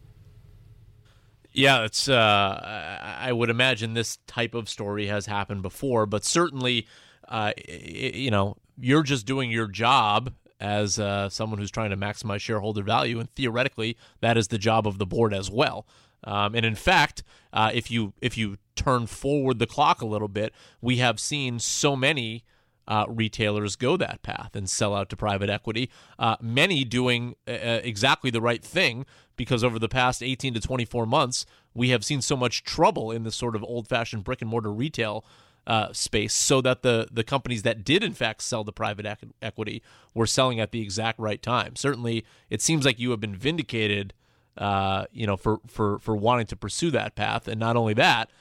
Yeah, 1.51 1.84
it's. 1.84 2.08
Uh, 2.08 3.00
I 3.20 3.32
would 3.32 3.50
imagine 3.50 3.94
this 3.94 4.18
type 4.27 4.53
of 4.53 4.70
story 4.70 5.08
has 5.08 5.25
happened 5.25 5.62
before, 5.62 6.06
but 6.06 6.24
certainly, 6.24 6.88
uh, 7.27 7.53
you 7.68 8.29
know, 8.29 8.58
you're 8.79 9.03
just 9.03 9.25
doing 9.25 9.50
your 9.51 9.68
job 9.68 10.34
as 10.60 11.00
uh, 11.00 11.29
someone 11.29 11.58
who's 11.58 11.72
trying 11.72 11.89
to 11.89 11.98
maximize 11.98 12.41
shareholder 12.41 12.84
value, 12.84 13.20
and 13.20 13.34
theoretically, 13.36 13.98
that 14.22 14.38
is 14.38 14.50
the 14.50 14.58
job 14.58 14.86
of 14.86 14.98
the 15.00 15.06
board 15.06 15.34
as 15.34 15.50
well. 15.50 15.88
Um, 16.24 16.53
and 16.53 16.65
in 16.65 16.75
fact, 16.75 17.24
uh, 17.53 17.72
if 17.74 17.89
you 17.89 18.13
if 18.22 18.38
you 18.38 18.58
turn 18.75 19.08
forward 19.08 19.60
the 19.60 19.68
clock 19.68 20.01
a 20.01 20.06
little 20.06 20.27
bit, 20.27 20.53
we 20.82 20.98
have 20.98 21.20
seen 21.20 21.60
so 21.60 21.96
many 21.96 22.44
uh, 22.89 23.05
retailers 23.08 23.75
go 23.75 23.96
that 23.96 24.22
path 24.24 24.55
and 24.55 24.67
sell 24.67 24.96
out 24.96 25.10
to 25.10 25.15
private 25.15 25.50
equity. 25.50 25.89
Uh, 26.17 26.36
many 26.41 26.84
doing 26.84 27.36
uh, 27.48 27.51
exactly 27.84 28.31
the 28.31 28.41
right 28.41 28.63
thing 28.63 29.05
because 29.38 29.63
over 29.63 29.77
the 29.77 29.88
past 29.88 30.24
18 30.24 30.55
to 30.55 30.60
24 30.60 31.05
months, 31.05 31.46
we 31.74 31.89
have 31.89 32.03
seen 32.03 32.19
so 32.19 32.36
much 32.36 32.63
trouble 32.63 33.12
in 33.12 33.24
this 33.24 33.36
sort 33.36 33.55
of 33.55 33.63
old 33.63 33.88
fashioned 33.88 34.24
brick 34.24 34.41
and 34.41 34.50
mortar 34.50 34.74
retail. 34.74 35.24
Uh, 35.67 35.93
space 35.93 36.34
so 36.34 36.62
that 36.62 36.81
the 36.81 37.08
the 37.12 37.24
companies 37.24 37.62
that 37.62 37.84
did 37.84 38.03
in 38.03 38.13
fact 38.13 38.41
sell 38.41 38.63
to 38.63 38.72
private 38.72 39.05
equ- 39.05 39.34
equity 39.39 39.84
were 40.15 40.25
selling 40.25 40.60
at 40.60 40.72
the 40.72 40.81
exact 40.81 41.19
right 41.19 41.43
time. 41.43 41.75
Certainly, 41.75 42.25
it 42.50 42.60
seems 42.60 42.86
like 42.86 42.98
you 42.98 43.12
have 43.12 43.19
been 43.19 43.36
vindicated, 43.36 44.15
uh, 44.58 45.05
you 45.12 45.27
know, 45.27 45.38
for 45.38 45.60
for 45.67 46.00
for 46.00 46.15
wanting 46.15 46.48
to 46.48 46.55
pursue 46.55 46.89
that 46.91 47.13
path. 47.13 47.48
And 47.48 47.60
not 47.60 47.75
only 47.75 47.93
that, 47.96 48.31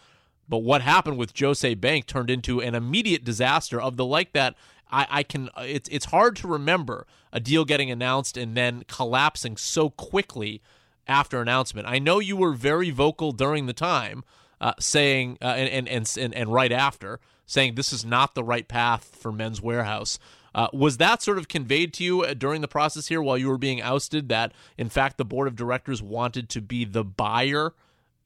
but 0.49 0.59
what 0.59 0.83
happened 0.83 1.19
with 1.19 1.35
Jos. 1.35 1.65
A. 1.65 1.75
Bank 1.75 2.07
turned 2.07 2.31
into 2.31 2.61
an 2.61 2.75
immediate 2.75 3.25
disaster 3.25 3.81
of 3.81 3.97
the 3.97 4.05
like 4.05 4.33
that 4.33 4.55
I, 4.91 5.07
I 5.11 5.23
can 5.23 5.51
it's 5.59 5.89
it's 5.91 6.07
hard 6.07 6.37
to 6.37 6.49
remember 6.49 7.07
a 7.33 7.41
deal 7.41 7.65
getting 7.65 7.91
announced 7.91 8.37
and 8.37 8.57
then 8.57 8.85
collapsing 8.89 9.57
so 9.57 9.91
quickly 9.91 10.63
after 11.07 11.41
announcement. 11.41 11.87
I 11.87 11.99
know 11.99 12.19
you 12.19 12.37
were 12.37 12.53
very 12.53 12.91
vocal 12.91 13.33
during 13.33 13.67
the 13.67 13.73
time, 13.73 14.25
uh, 14.61 14.75
saying 14.79 15.39
uh, 15.43 15.47
and, 15.47 15.89
and 15.89 16.11
and 16.19 16.35
and 16.35 16.53
right 16.53 16.73
after 16.73 17.21
saying 17.47 17.75
this 17.75 17.93
is 17.93 18.05
not 18.05 18.35
the 18.35 18.45
right 18.45 18.69
path 18.69 19.17
for 19.19 19.33
Men's 19.33 19.61
Wearhouse. 19.61 20.19
Uh, 20.55 20.69
was 20.73 20.97
that 20.97 21.23
sort 21.23 21.39
of 21.39 21.47
conveyed 21.47 21.93
to 21.95 22.05
you 22.05 22.23
uh, 22.23 22.35
during 22.35 22.63
the 22.63 22.69
process 22.69 23.09
here 23.09 23.23
while 23.23 23.39
you 23.39 23.49
were 23.49 23.59
being 23.59 23.81
ousted 23.81 24.29
that 24.29 24.53
in 24.77 24.89
fact 24.89 25.17
the 25.17 25.25
board 25.25 25.47
of 25.47 25.55
directors 25.55 26.03
wanted 26.03 26.49
to 26.49 26.61
be 26.61 26.85
the 26.85 27.05
buyer 27.05 27.75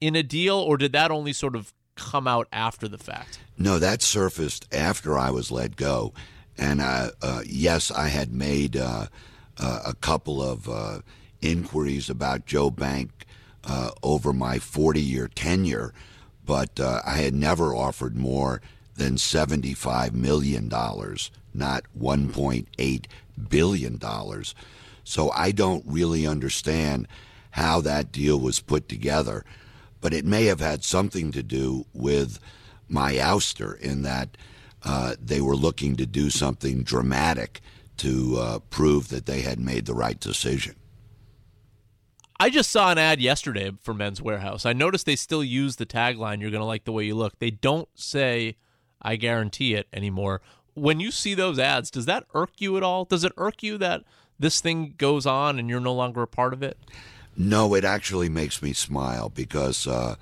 in 0.01 0.15
a 0.15 0.23
deal, 0.23 0.55
or 0.55 0.77
did 0.77 0.91
that 0.91 1.11
only 1.11 1.31
sort 1.31 1.55
of 1.55 1.73
come 1.95 2.27
out 2.27 2.47
after 2.51 2.87
the 2.87 2.97
fact? 2.97 3.39
No, 3.57 3.79
that 3.79 4.01
surfaced 4.01 4.67
after 4.73 5.17
I 5.17 5.29
was 5.29 5.51
let 5.51 5.75
go, 5.75 6.13
and 6.57 6.81
uh, 6.81 7.11
uh 7.21 7.41
yes, 7.45 7.91
I 7.91 8.07
had 8.07 8.31
made 8.31 8.75
uh, 8.77 9.07
a 9.57 9.93
couple 10.01 10.41
of 10.41 11.03
inquiries 11.41 12.09
about 12.09 12.45
Joe 12.45 12.69
Bank 12.69 13.25
over 14.01 14.33
my 14.33 14.59
40 14.59 15.01
year 15.01 15.27
tenure 15.27 15.93
but 16.45 16.79
uh, 16.79 17.01
I 17.05 17.17
had 17.17 17.33
never 17.33 17.75
offered 17.75 18.15
more 18.15 18.61
than 18.95 19.15
$75 19.15 20.13
million, 20.13 20.69
not 20.69 21.83
$1.8 21.99 23.05
billion. 23.49 23.99
So 25.03 25.31
I 25.31 25.51
don't 25.51 25.83
really 25.85 26.27
understand 26.27 27.07
how 27.51 27.81
that 27.81 28.11
deal 28.11 28.39
was 28.39 28.59
put 28.59 28.89
together, 28.89 29.45
but 30.03 30.13
it 30.13 30.25
may 30.25 30.45
have 30.45 30.59
had 30.59 30.83
something 30.83 31.31
to 31.31 31.41
do 31.41 31.85
with 31.93 32.37
my 32.89 33.13
ouster 33.13 33.79
in 33.79 34.01
that 34.01 34.35
uh, 34.83 35.15
they 35.17 35.39
were 35.39 35.55
looking 35.55 35.95
to 35.95 36.05
do 36.05 36.29
something 36.29 36.83
dramatic 36.83 37.61
to 37.95 38.35
uh, 38.37 38.59
prove 38.69 39.07
that 39.07 39.25
they 39.25 39.39
had 39.39 39.59
made 39.61 39.85
the 39.85 39.93
right 39.93 40.19
decision. 40.19 40.75
I 42.37 42.49
just 42.49 42.69
saw 42.69 42.91
an 42.91 42.97
ad 42.97 43.21
yesterday 43.21 43.71
for 43.81 43.93
Men's 43.93 44.19
Wearhouse. 44.19 44.65
I 44.65 44.73
noticed 44.73 45.05
they 45.05 45.15
still 45.15 45.43
use 45.43 45.77
the 45.77 45.85
tagline, 45.85 46.41
You're 46.41 46.51
going 46.51 46.59
to 46.59 46.65
like 46.65 46.83
the 46.83 46.91
way 46.91 47.05
you 47.05 47.15
look. 47.15 47.39
They 47.39 47.51
don't 47.51 47.87
say, 47.95 48.57
I 49.01 49.15
guarantee 49.15 49.73
it 49.73 49.87
anymore. 49.93 50.41
When 50.73 50.99
you 50.99 51.11
see 51.11 51.33
those 51.33 51.59
ads, 51.59 51.89
does 51.89 52.07
that 52.07 52.25
irk 52.33 52.49
you 52.57 52.75
at 52.75 52.83
all? 52.83 53.05
Does 53.05 53.23
it 53.23 53.31
irk 53.37 53.63
you 53.63 53.77
that 53.77 54.03
this 54.37 54.59
thing 54.59 54.95
goes 54.97 55.25
on 55.25 55.57
and 55.59 55.69
you're 55.69 55.79
no 55.79 55.93
longer 55.93 56.23
a 56.23 56.27
part 56.27 56.51
of 56.51 56.61
it? 56.61 56.77
No, 57.35 57.73
it 57.73 57.83
actually 57.83 58.29
makes 58.29 58.61
me 58.61 58.73
smile 58.73 59.29
because 59.29 59.87
uh, 59.87 60.15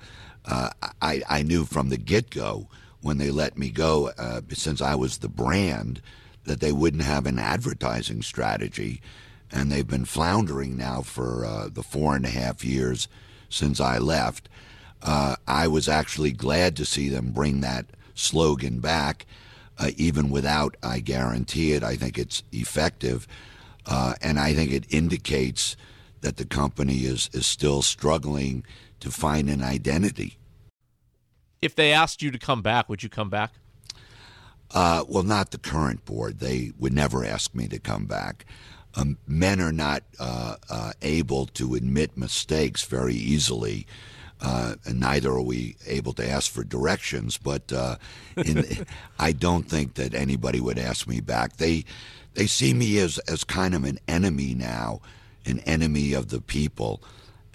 uh, 0.46 0.70
I, 1.00 1.22
I 1.28 1.42
knew 1.42 1.64
from 1.64 1.88
the 1.88 1.98
get 1.98 2.30
go 2.30 2.68
when 3.00 3.18
they 3.18 3.30
let 3.30 3.58
me 3.58 3.70
go, 3.70 4.10
uh, 4.16 4.40
since 4.50 4.80
I 4.80 4.94
was 4.94 5.18
the 5.18 5.28
brand, 5.28 6.00
that 6.44 6.60
they 6.60 6.72
wouldn't 6.72 7.02
have 7.02 7.26
an 7.26 7.38
advertising 7.38 8.22
strategy 8.22 9.00
and 9.50 9.70
they've 9.70 9.86
been 9.86 10.04
floundering 10.04 10.76
now 10.76 11.02
for 11.02 11.44
uh, 11.44 11.68
the 11.68 11.82
four 11.82 12.16
and 12.16 12.24
a 12.24 12.30
half 12.30 12.64
years 12.64 13.06
since 13.48 13.80
I 13.80 13.98
left. 13.98 14.48
Uh, 15.02 15.36
I 15.46 15.68
was 15.68 15.88
actually 15.88 16.32
glad 16.32 16.76
to 16.76 16.86
see 16.86 17.08
them 17.08 17.32
bring 17.32 17.60
that 17.60 17.86
slogan 18.14 18.80
back 18.80 19.26
uh, 19.78 19.90
even 19.96 20.30
without 20.30 20.76
I 20.82 21.00
guarantee 21.00 21.72
it. 21.72 21.82
I 21.82 21.96
think 21.96 22.18
it's 22.18 22.42
effective, 22.52 23.26
and 23.86 24.38
I 24.38 24.54
think 24.54 24.72
it 24.72 24.86
indicates 24.90 25.76
that 26.22 26.38
the 26.38 26.44
company 26.46 27.04
is 27.04 27.28
is 27.32 27.46
still 27.46 27.82
struggling 27.82 28.64
to 29.00 29.10
find 29.10 29.50
an 29.50 29.62
identity. 29.62 30.38
If 31.60 31.76
they 31.76 31.92
asked 31.92 32.22
you 32.22 32.30
to 32.30 32.38
come 32.38 32.62
back, 32.62 32.88
would 32.88 33.02
you 33.02 33.08
come 33.08 33.30
back? 33.30 33.52
Uh, 34.74 35.04
well, 35.06 35.22
not 35.22 35.50
the 35.50 35.58
current 35.58 36.04
board. 36.04 36.38
They 36.38 36.72
would 36.78 36.92
never 36.92 37.24
ask 37.24 37.54
me 37.54 37.68
to 37.68 37.78
come 37.78 38.06
back. 38.06 38.46
Um, 38.94 39.18
men 39.26 39.60
are 39.60 39.72
not 39.72 40.02
uh, 40.18 40.56
uh, 40.68 40.92
able 41.02 41.46
to 41.46 41.74
admit 41.74 42.16
mistakes 42.16 42.84
very 42.84 43.14
easily. 43.14 43.86
Uh, 44.40 44.74
and 44.84 44.98
neither 44.98 45.30
are 45.30 45.42
we 45.42 45.76
able 45.86 46.12
to 46.14 46.28
ask 46.28 46.50
for 46.50 46.64
directions. 46.64 47.38
But 47.38 47.72
uh, 47.72 47.96
in, 48.36 48.64
I 49.18 49.32
don't 49.32 49.68
think 49.68 49.94
that 49.94 50.14
anybody 50.14 50.60
would 50.60 50.78
ask 50.78 51.06
me 51.06 51.20
back. 51.20 51.58
They 51.58 51.84
they 52.34 52.46
see 52.46 52.74
me 52.74 52.98
as 52.98 53.18
as 53.20 53.44
kind 53.44 53.74
of 53.74 53.84
an 53.84 53.98
enemy 54.08 54.54
now, 54.54 55.00
an 55.46 55.60
enemy 55.60 56.12
of 56.12 56.28
the 56.28 56.40
people, 56.40 57.02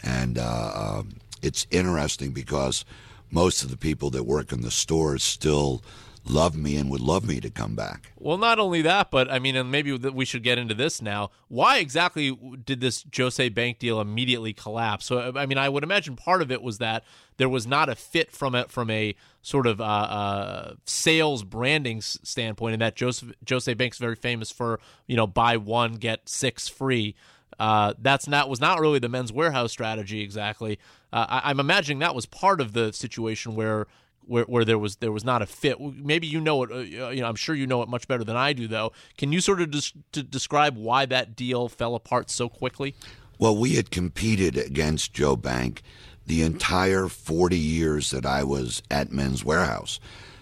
and 0.04 0.38
uh, 0.38 0.72
um, 1.00 1.18
it's 1.42 1.68
interesting 1.72 2.32
because 2.32 2.86
most 3.32 3.64
of 3.64 3.70
the 3.70 3.78
people 3.78 4.10
that 4.12 4.24
work 4.24 4.52
in 4.52 4.62
the 4.62 4.72
stores 4.72 5.24
still 5.24 5.84
love 6.30 6.56
me 6.56 6.76
and 6.76 6.90
would 6.90 7.02
love 7.02 7.28
me 7.28 7.40
to 7.40 7.50
come 7.50 7.76
back. 7.76 8.12
Well, 8.18 8.38
not 8.38 8.60
only 8.60 8.82
that, 8.82 9.12
but 9.12 9.32
I 9.32 9.40
mean, 9.40 9.56
and 9.56 9.72
maybe 9.72 9.94
we 9.94 10.26
should 10.26 10.44
get 10.44 10.58
into 10.58 10.74
this 10.74 11.02
now. 11.02 11.32
Why 11.48 11.78
exactly 11.78 12.38
did 12.66 12.82
this 12.82 13.04
Jos. 13.04 13.40
A. 13.40 13.50
Bank 13.50 13.80
deal 13.80 14.02
immediately 14.02 14.54
collapse? 14.54 15.06
So, 15.06 15.34
I 15.36 15.46
mean, 15.46 15.58
I 15.58 15.70
would 15.70 15.84
imagine 15.84 16.16
part 16.16 16.42
of 16.42 16.52
it 16.52 16.62
was 16.62 16.80
that 16.80 17.04
there 17.38 17.50
was 17.50 17.68
not 17.68 17.88
a 17.90 17.96
fit 17.96 18.32
from 18.32 18.56
it 18.56 18.72
from 18.72 18.90
a 18.90 19.16
sort 19.42 19.68
of 19.68 19.80
uh, 19.80 19.84
uh, 19.84 20.74
sales 20.86 21.44
branding 21.44 22.02
standpoint, 22.02 22.74
and 22.74 22.82
that 22.82 23.00
Jose 23.00 23.26
Jos. 23.44 23.68
A. 23.68 23.74
Bank's 23.74 23.98
very 23.98 24.16
famous 24.16 24.52
for 24.52 24.80
you 25.06 25.16
know 25.16 25.28
buy 25.28 25.58
one 25.58 25.94
get 25.94 26.28
six 26.28 26.68
free. 26.68 27.16
Uh, 27.60 27.94
that's 28.00 28.28
not 28.28 28.50
was 28.50 28.62
not 28.62 28.80
really 28.80 29.00
the 29.00 29.10
men's 29.10 29.32
wearhouse 29.32 29.72
strategy 29.72 30.22
exactly. 30.22 30.80
Uh, 31.12 31.26
I, 31.30 31.50
I'm 31.50 31.60
imagining 31.60 32.00
that 32.00 32.14
was 32.14 32.26
part 32.26 32.62
of 32.62 32.74
the 32.74 32.94
situation 32.94 33.56
where 33.56 33.88
where, 34.28 34.44
where 34.44 34.66
there 34.66 34.78
was 34.78 34.98
there 34.98 35.12
was 35.12 35.26
not 35.26 35.42
a 35.42 35.46
fit. 35.46 35.80
Maybe 35.80 36.28
you 36.28 36.40
know 36.40 36.64
it. 36.64 36.72
Uh, 36.72 37.10
you 37.10 37.22
know, 37.22 37.28
I'm 37.28 37.36
sure 37.36 37.56
you 37.56 37.66
know 37.66 37.82
it 37.82 37.90
much 37.90 38.08
better 38.08 38.24
than 38.24 38.36
I 38.36 38.54
do, 38.54 38.68
though. 38.68 38.92
Can 39.18 39.32
you 39.32 39.42
sort 39.42 39.62
of 39.62 39.72
des- 39.72 40.24
describe 40.24 40.78
why 40.78 41.06
that 41.08 41.36
deal 41.36 41.70
fell 41.70 41.96
apart 41.96 42.30
so 42.30 42.50
quickly? 42.50 42.94
Well, 43.40 43.56
we 43.56 43.76
had 43.76 43.92
competed 43.92 44.58
against 44.58 45.14
Joe 45.14 45.36
Bank 45.36 45.82
the 46.26 46.42
entire 46.42 47.08
40 47.08 47.58
years 47.58 48.12
that 48.12 48.26
I 48.26 48.44
was 48.44 48.84
at 48.92 49.12
Men's 49.12 49.44
Wearhouse, 49.44 50.00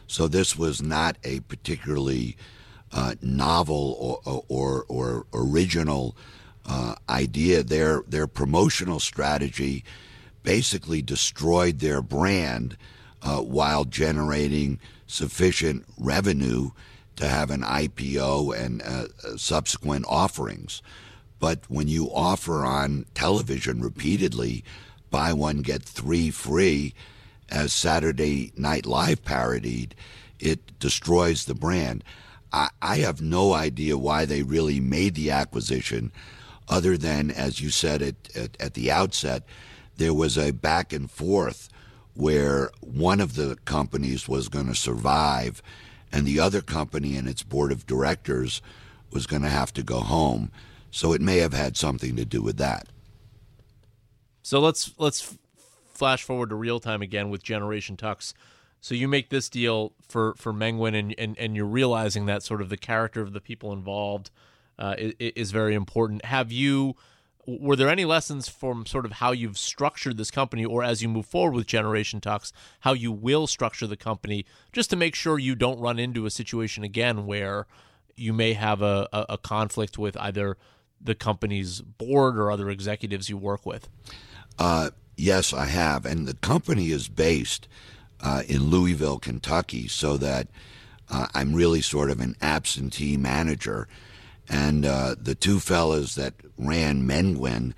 so 0.08 0.28
this 0.28 0.58
was 0.58 0.82
not 0.82 1.18
a 1.24 1.42
particularly 1.42 2.38
uh, 2.92 3.16
novel 3.22 4.20
or 4.26 4.44
or, 4.48 4.86
or 4.88 5.26
original 5.34 6.18
uh, 6.66 6.96
idea. 7.10 7.64
Their 7.64 8.04
their 8.08 8.28
promotional 8.28 9.00
strategy 9.00 9.84
basically 10.44 11.02
destroyed 11.02 11.80
their 11.80 12.02
brand 12.02 12.78
uh, 13.22 13.42
while 13.42 13.86
generating 13.86 14.80
sufficient 15.08 15.86
revenue 15.98 16.70
to 17.16 17.28
have 17.28 17.50
an 17.50 17.62
IPO 17.62 18.58
and 18.58 18.82
uh, 18.82 19.08
subsequent 19.38 20.06
offerings. 20.08 20.82
But 21.40 21.60
when 21.68 21.88
you 21.88 22.10
offer 22.14 22.66
on 22.66 23.06
television 23.14 23.82
repeatedly, 23.82 24.64
buy 25.10 25.34
one, 25.34 25.62
get 25.62 25.84
three 25.84 26.30
free, 26.30 26.94
as 27.50 27.74
Saturday 27.74 28.52
Night 28.56 28.86
Live 28.86 29.24
parodied, 29.24 29.96
it 30.40 30.78
destroys 30.80 31.46
the 31.46 31.54
brand. 31.54 32.04
I, 32.52 32.70
I 32.82 32.98
have 32.98 33.22
no 33.22 33.54
idea 33.54 33.98
why 33.98 34.26
they 34.26 34.44
really 34.44 34.80
made 34.80 35.16
the 35.16 35.32
acquisition, 35.32 36.12
other 36.68 36.98
than, 36.98 37.32
as 37.32 37.62
you 37.62 37.70
said 37.70 38.02
it, 38.02 38.30
at, 38.36 38.60
at 38.60 38.74
the 38.74 38.92
outset, 38.92 39.44
there 39.98 40.14
was 40.14 40.38
a 40.38 40.52
back 40.52 40.92
and 40.94 41.10
forth 41.10 41.70
where 42.14 42.72
one 42.82 43.20
of 43.20 43.36
the 43.36 43.58
companies 43.66 44.28
was 44.28 44.50
going 44.50 44.68
to 44.68 44.76
survive 44.76 45.62
and 46.12 46.26
the 46.26 46.40
other 46.40 46.62
company 46.62 47.18
and 47.18 47.28
its 47.28 47.44
board 47.44 47.72
of 47.72 47.86
directors 47.86 48.62
was 49.12 49.28
going 49.28 49.42
to 49.42 49.50
have 49.50 49.74
to 49.74 49.84
go 49.84 50.00
home. 50.00 50.52
So 50.92 51.12
it 51.12 51.22
may 51.22 51.38
have 51.38 51.54
had 51.54 51.76
something 51.76 52.16
to 52.16 52.24
do 52.24 52.42
with 52.42 52.58
that. 52.58 52.88
So 54.42 54.60
let's 54.60 54.92
let's 54.98 55.36
flash 55.94 56.24
forward 56.24 56.50
to 56.50 56.56
real 56.56 56.80
time 56.80 57.02
again 57.02 57.30
with 57.30 57.44
Generation 57.44 57.98
Tux. 57.98 58.34
So 58.80 58.96
you 58.96 59.08
make 59.08 59.30
this 59.30 59.50
deal 59.50 59.94
for 60.08 60.36
for 60.36 60.54
Menguin, 60.54 60.98
and 60.98 61.16
and, 61.18 61.38
and 61.38 61.56
you're 61.56 61.66
realizing 61.66 62.28
that 62.28 62.44
sort 62.44 62.62
of 62.62 62.70
the 62.70 62.78
character 62.78 63.22
of 63.22 63.34
the 63.34 63.42
people 63.42 63.74
involved 63.74 64.30
uh, 64.78 64.96
is, 64.98 65.52
very 65.52 65.76
important. 65.76 66.26
Have 66.26 66.52
you? 66.52 66.96
were 67.48 67.76
there 67.76 67.90
any 67.90 68.06
lessons 68.06 68.50
from 68.50 68.86
sort 68.86 69.06
of 69.06 69.14
how 69.14 69.32
you've 69.32 69.58
structured 69.58 70.18
this 70.18 70.32
company 70.32 70.66
or 70.66 70.84
as 70.84 71.02
you 71.02 71.10
move 71.10 71.26
forward 71.26 71.56
with 71.56 71.68
generation 71.68 72.20
tux 72.20 72.52
how 72.82 72.94
you 72.94 73.12
will 73.12 73.48
structure 73.48 73.88
the 73.88 73.98
company 73.98 74.46
just 74.72 74.90
to 74.90 74.96
make 74.96 75.16
sure 75.16 75.38
you 75.38 75.56
don't 75.56 75.80
run 75.80 76.00
into 76.00 76.26
a 76.26 76.32
situation 76.32 76.84
again 76.84 77.26
where 77.26 77.68
you 78.16 78.34
may 78.34 78.54
have 78.54 78.82
a, 78.82 79.08
a, 79.14 79.26
a 79.30 79.38
conflict 79.38 79.98
with 79.98 80.18
either 80.18 80.58
the 81.00 81.16
company's 81.16 81.82
board 81.82 82.38
or 82.38 82.50
other 82.50 82.70
executives 82.70 83.30
you 83.30 83.38
work 83.38 83.66
with 83.66 83.88
uh, 84.58 84.90
yes 85.16 85.54
i 85.54 85.66
have 85.66 86.06
and 86.06 86.28
the 86.28 86.36
company 86.36 86.90
is 86.90 87.08
based 87.08 87.68
uh, 88.22 88.42
in 88.48 88.64
louisville 88.64 89.20
kentucky 89.20 89.88
so 89.88 90.18
that 90.18 90.48
uh, 91.12 91.28
i'm 91.34 91.54
really 91.54 91.82
sort 91.82 92.10
of 92.10 92.20
an 92.20 92.36
absentee 92.42 93.18
manager 93.18 93.88
and 94.50 94.86
uh, 94.86 95.16
the 95.20 95.36
two 95.36 95.60
fellas 95.60 96.16
that 96.16 96.34
ran 96.58 97.08
Menguin 97.08 97.74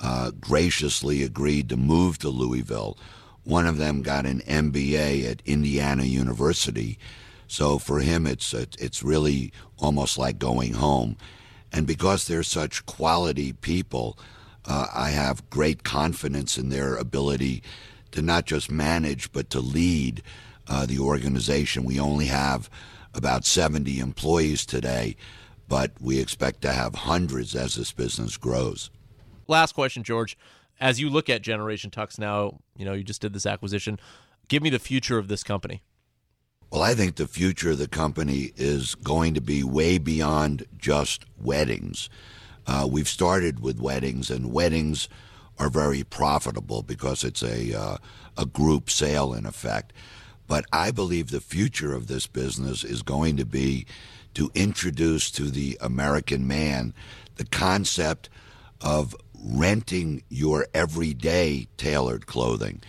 uh, 0.00 0.30
graciously 0.40 1.22
agreed 1.22 1.68
to 1.68 1.76
move 1.76 2.18
to 2.18 2.28
Louisville. 2.28 2.98
One 3.44 3.66
of 3.66 3.78
them 3.78 4.02
got 4.02 4.26
an 4.26 4.40
MBA 4.40 5.30
at 5.30 5.42
Indiana 5.46 6.04
University, 6.04 6.98
so 7.46 7.78
for 7.78 8.00
him 8.00 8.26
it's 8.26 8.52
it's 8.52 9.02
really 9.02 9.52
almost 9.78 10.18
like 10.18 10.38
going 10.38 10.74
home. 10.74 11.16
And 11.72 11.86
because 11.86 12.26
they're 12.26 12.42
such 12.42 12.86
quality 12.86 13.52
people, 13.52 14.18
uh, 14.64 14.86
I 14.92 15.10
have 15.10 15.48
great 15.50 15.84
confidence 15.84 16.58
in 16.58 16.70
their 16.70 16.96
ability 16.96 17.62
to 18.12 18.22
not 18.22 18.46
just 18.46 18.70
manage 18.70 19.30
but 19.32 19.50
to 19.50 19.60
lead 19.60 20.22
uh, 20.68 20.86
the 20.86 20.98
organization. 20.98 21.84
We 21.84 22.00
only 22.00 22.26
have 22.26 22.68
about 23.14 23.44
70 23.44 23.98
employees 23.98 24.66
today 24.66 25.16
but 25.68 25.92
we 26.00 26.20
expect 26.20 26.62
to 26.62 26.72
have 26.72 26.94
hundreds 26.94 27.54
as 27.54 27.74
this 27.74 27.92
business 27.92 28.36
grows. 28.36 28.90
Last 29.48 29.72
question, 29.72 30.02
George. 30.02 30.36
As 30.80 31.00
you 31.00 31.08
look 31.08 31.28
at 31.28 31.42
Generation 31.42 31.90
Tux 31.90 32.18
now, 32.18 32.58
you 32.76 32.84
know, 32.84 32.92
you 32.92 33.02
just 33.02 33.22
did 33.22 33.32
this 33.32 33.46
acquisition. 33.46 33.98
Give 34.48 34.62
me 34.62 34.70
the 34.70 34.78
future 34.78 35.18
of 35.18 35.28
this 35.28 35.42
company. 35.42 35.82
Well, 36.70 36.82
I 36.82 36.94
think 36.94 37.16
the 37.16 37.28
future 37.28 37.70
of 37.70 37.78
the 37.78 37.88
company 37.88 38.52
is 38.56 38.94
going 38.96 39.34
to 39.34 39.40
be 39.40 39.62
way 39.62 39.98
beyond 39.98 40.66
just 40.76 41.24
weddings. 41.40 42.10
Uh, 42.66 42.88
we've 42.90 43.08
started 43.08 43.60
with 43.60 43.80
weddings, 43.80 44.30
and 44.30 44.52
weddings 44.52 45.08
are 45.58 45.70
very 45.70 46.02
profitable 46.02 46.82
because 46.82 47.24
it's 47.24 47.42
a 47.42 47.72
uh, 47.78 47.96
a 48.36 48.44
group 48.44 48.90
sale 48.90 49.32
in 49.32 49.46
effect. 49.46 49.92
But 50.46 50.66
I 50.72 50.90
believe 50.90 51.30
the 51.30 51.40
future 51.40 51.94
of 51.94 52.08
this 52.08 52.26
business 52.26 52.84
is 52.84 53.02
going 53.02 53.36
to 53.36 53.44
be 53.44 53.86
to 54.36 54.50
introduce 54.54 55.30
to 55.30 55.44
the 55.44 55.78
American 55.80 56.46
man 56.46 56.92
the 57.36 57.46
concept 57.46 58.28
of 58.82 59.16
renting 59.34 60.22
your 60.28 60.66
everyday 60.74 61.66
tailored 61.78 62.26
clothing 62.26 62.82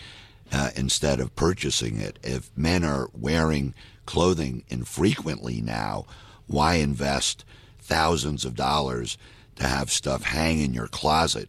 uh, 0.51 0.71
instead 0.75 1.21
of 1.21 1.33
purchasing 1.37 2.01
it. 2.01 2.19
If 2.21 2.51
men 2.57 2.83
are 2.83 3.09
wearing 3.13 3.73
clothing 4.05 4.65
infrequently 4.67 5.61
now, 5.61 6.05
why 6.47 6.75
invest 6.75 7.45
thousands 7.79 8.43
of 8.43 8.55
dollars 8.55 9.17
to 9.55 9.65
have 9.65 9.89
stuff 9.89 10.23
hang 10.23 10.59
in 10.59 10.73
your 10.73 10.87
closet 10.87 11.47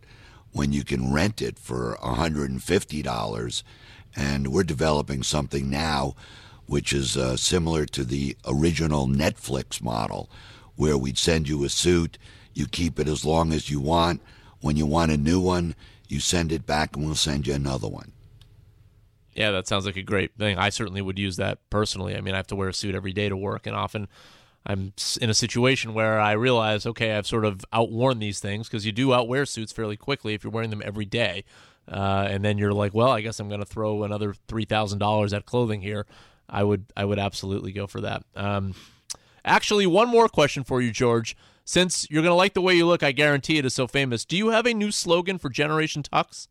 when 0.52 0.72
you 0.72 0.84
can 0.84 1.12
rent 1.12 1.42
it 1.42 1.58
for 1.58 1.98
$150? 2.00 3.62
And 4.14 4.52
we're 4.52 4.62
developing 4.62 5.24
something 5.24 5.68
now 5.68 6.14
which 6.68 6.92
is 6.92 7.16
uh, 7.16 7.36
similar 7.36 7.86
to 7.86 8.04
the 8.04 8.36
original 8.46 9.08
Netflix 9.08 9.82
model, 9.82 10.30
where 10.76 10.96
we'd 10.96 11.18
send 11.18 11.48
you 11.48 11.64
a 11.64 11.68
suit, 11.68 12.18
you 12.54 12.66
keep 12.66 13.00
it 13.00 13.08
as 13.08 13.24
long 13.24 13.52
as 13.52 13.70
you 13.70 13.80
want. 13.80 14.20
When 14.60 14.76
you 14.76 14.86
want 14.86 15.10
a 15.10 15.16
new 15.16 15.40
one, 15.40 15.74
you 16.08 16.20
send 16.20 16.52
it 16.52 16.66
back, 16.66 16.94
and 16.94 17.06
we'll 17.06 17.14
send 17.14 17.46
you 17.46 17.54
another 17.54 17.88
one. 17.88 18.12
Yeah, 19.32 19.50
that 19.52 19.66
sounds 19.66 19.86
like 19.86 19.96
a 19.96 20.02
great 20.02 20.32
thing. 20.36 20.58
I 20.58 20.68
certainly 20.68 21.00
would 21.00 21.18
use 21.18 21.36
that 21.36 21.58
personally. 21.70 22.16
I 22.16 22.20
mean, 22.20 22.34
I 22.34 22.36
have 22.36 22.48
to 22.48 22.56
wear 22.56 22.68
a 22.68 22.74
suit 22.74 22.94
every 22.94 23.12
day 23.12 23.28
to 23.28 23.36
work, 23.36 23.66
and 23.66 23.74
often 23.74 24.08
I'm 24.66 24.92
in 25.20 25.30
a 25.30 25.34
situation 25.34 25.94
where 25.94 26.20
I 26.20 26.32
realize, 26.32 26.84
okay, 26.84 27.12
I've 27.12 27.26
sort 27.26 27.46
of 27.46 27.64
outworn 27.72 28.18
these 28.18 28.40
things 28.40 28.68
because 28.68 28.84
you 28.84 28.92
do 28.92 29.14
outwear 29.14 29.46
suits 29.46 29.72
fairly 29.72 29.96
quickly 29.96 30.34
if 30.34 30.44
you're 30.44 30.50
wearing 30.50 30.70
them 30.70 30.82
every 30.84 31.06
day. 31.06 31.44
Uh, 31.90 32.26
and 32.28 32.44
then 32.44 32.58
you're 32.58 32.74
like, 32.74 32.92
well, 32.92 33.08
I 33.08 33.22
guess 33.22 33.40
I'm 33.40 33.48
going 33.48 33.60
to 33.60 33.66
throw 33.66 34.02
another 34.02 34.34
three 34.46 34.66
thousand 34.66 34.98
dollars 34.98 35.32
at 35.32 35.46
clothing 35.46 35.80
here. 35.80 36.04
I 36.48 36.64
would 36.64 36.86
I 36.96 37.04
would 37.04 37.18
absolutely 37.18 37.72
go 37.72 37.86
for 37.86 38.00
that. 38.00 38.24
Um, 38.34 38.74
Actually, 39.48 39.86
one 39.86 40.08
more 40.08 40.28
question 40.28 40.62
for 40.62 40.82
you, 40.82 40.90
George. 40.90 41.34
Since 41.64 42.06
you're 42.10 42.22
going 42.22 42.30
to 42.30 42.34
like 42.34 42.52
the 42.52 42.60
way 42.60 42.74
you 42.74 42.86
look, 42.86 43.02
I 43.02 43.12
guarantee 43.12 43.58
it 43.58 43.64
is 43.64 43.74
so 43.74 43.86
famous. 43.86 44.24
Do 44.24 44.36
you 44.36 44.48
have 44.48 44.66
a 44.66 44.74
new 44.74 44.90
slogan 44.90 45.38
for 45.38 45.48
Generation 45.48 46.02
Tux? 46.02 46.48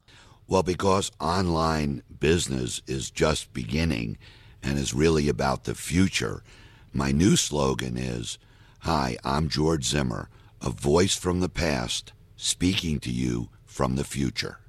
Well, 0.48 0.64
because 0.64 1.12
online 1.20 2.02
business 2.20 2.82
is 2.88 3.12
just 3.12 3.54
beginning 3.54 4.18
and 4.64 4.80
is 4.80 4.94
really 4.94 5.30
about 5.30 5.66
the 5.66 5.76
future, 5.76 6.44
my 6.92 7.12
new 7.12 7.36
slogan 7.36 7.98
is 7.98 8.40
Hi, 8.82 9.18
I'm 9.24 9.50
George 9.50 9.86
Zimmer, 9.86 10.30
a 10.62 10.70
voice 10.70 11.16
from 11.16 11.40
the 11.40 11.50
past 11.50 12.14
speaking 12.36 13.00
to 13.02 13.12
you 13.12 13.50
from 13.66 13.96
the 13.96 14.04
future. 14.04 14.60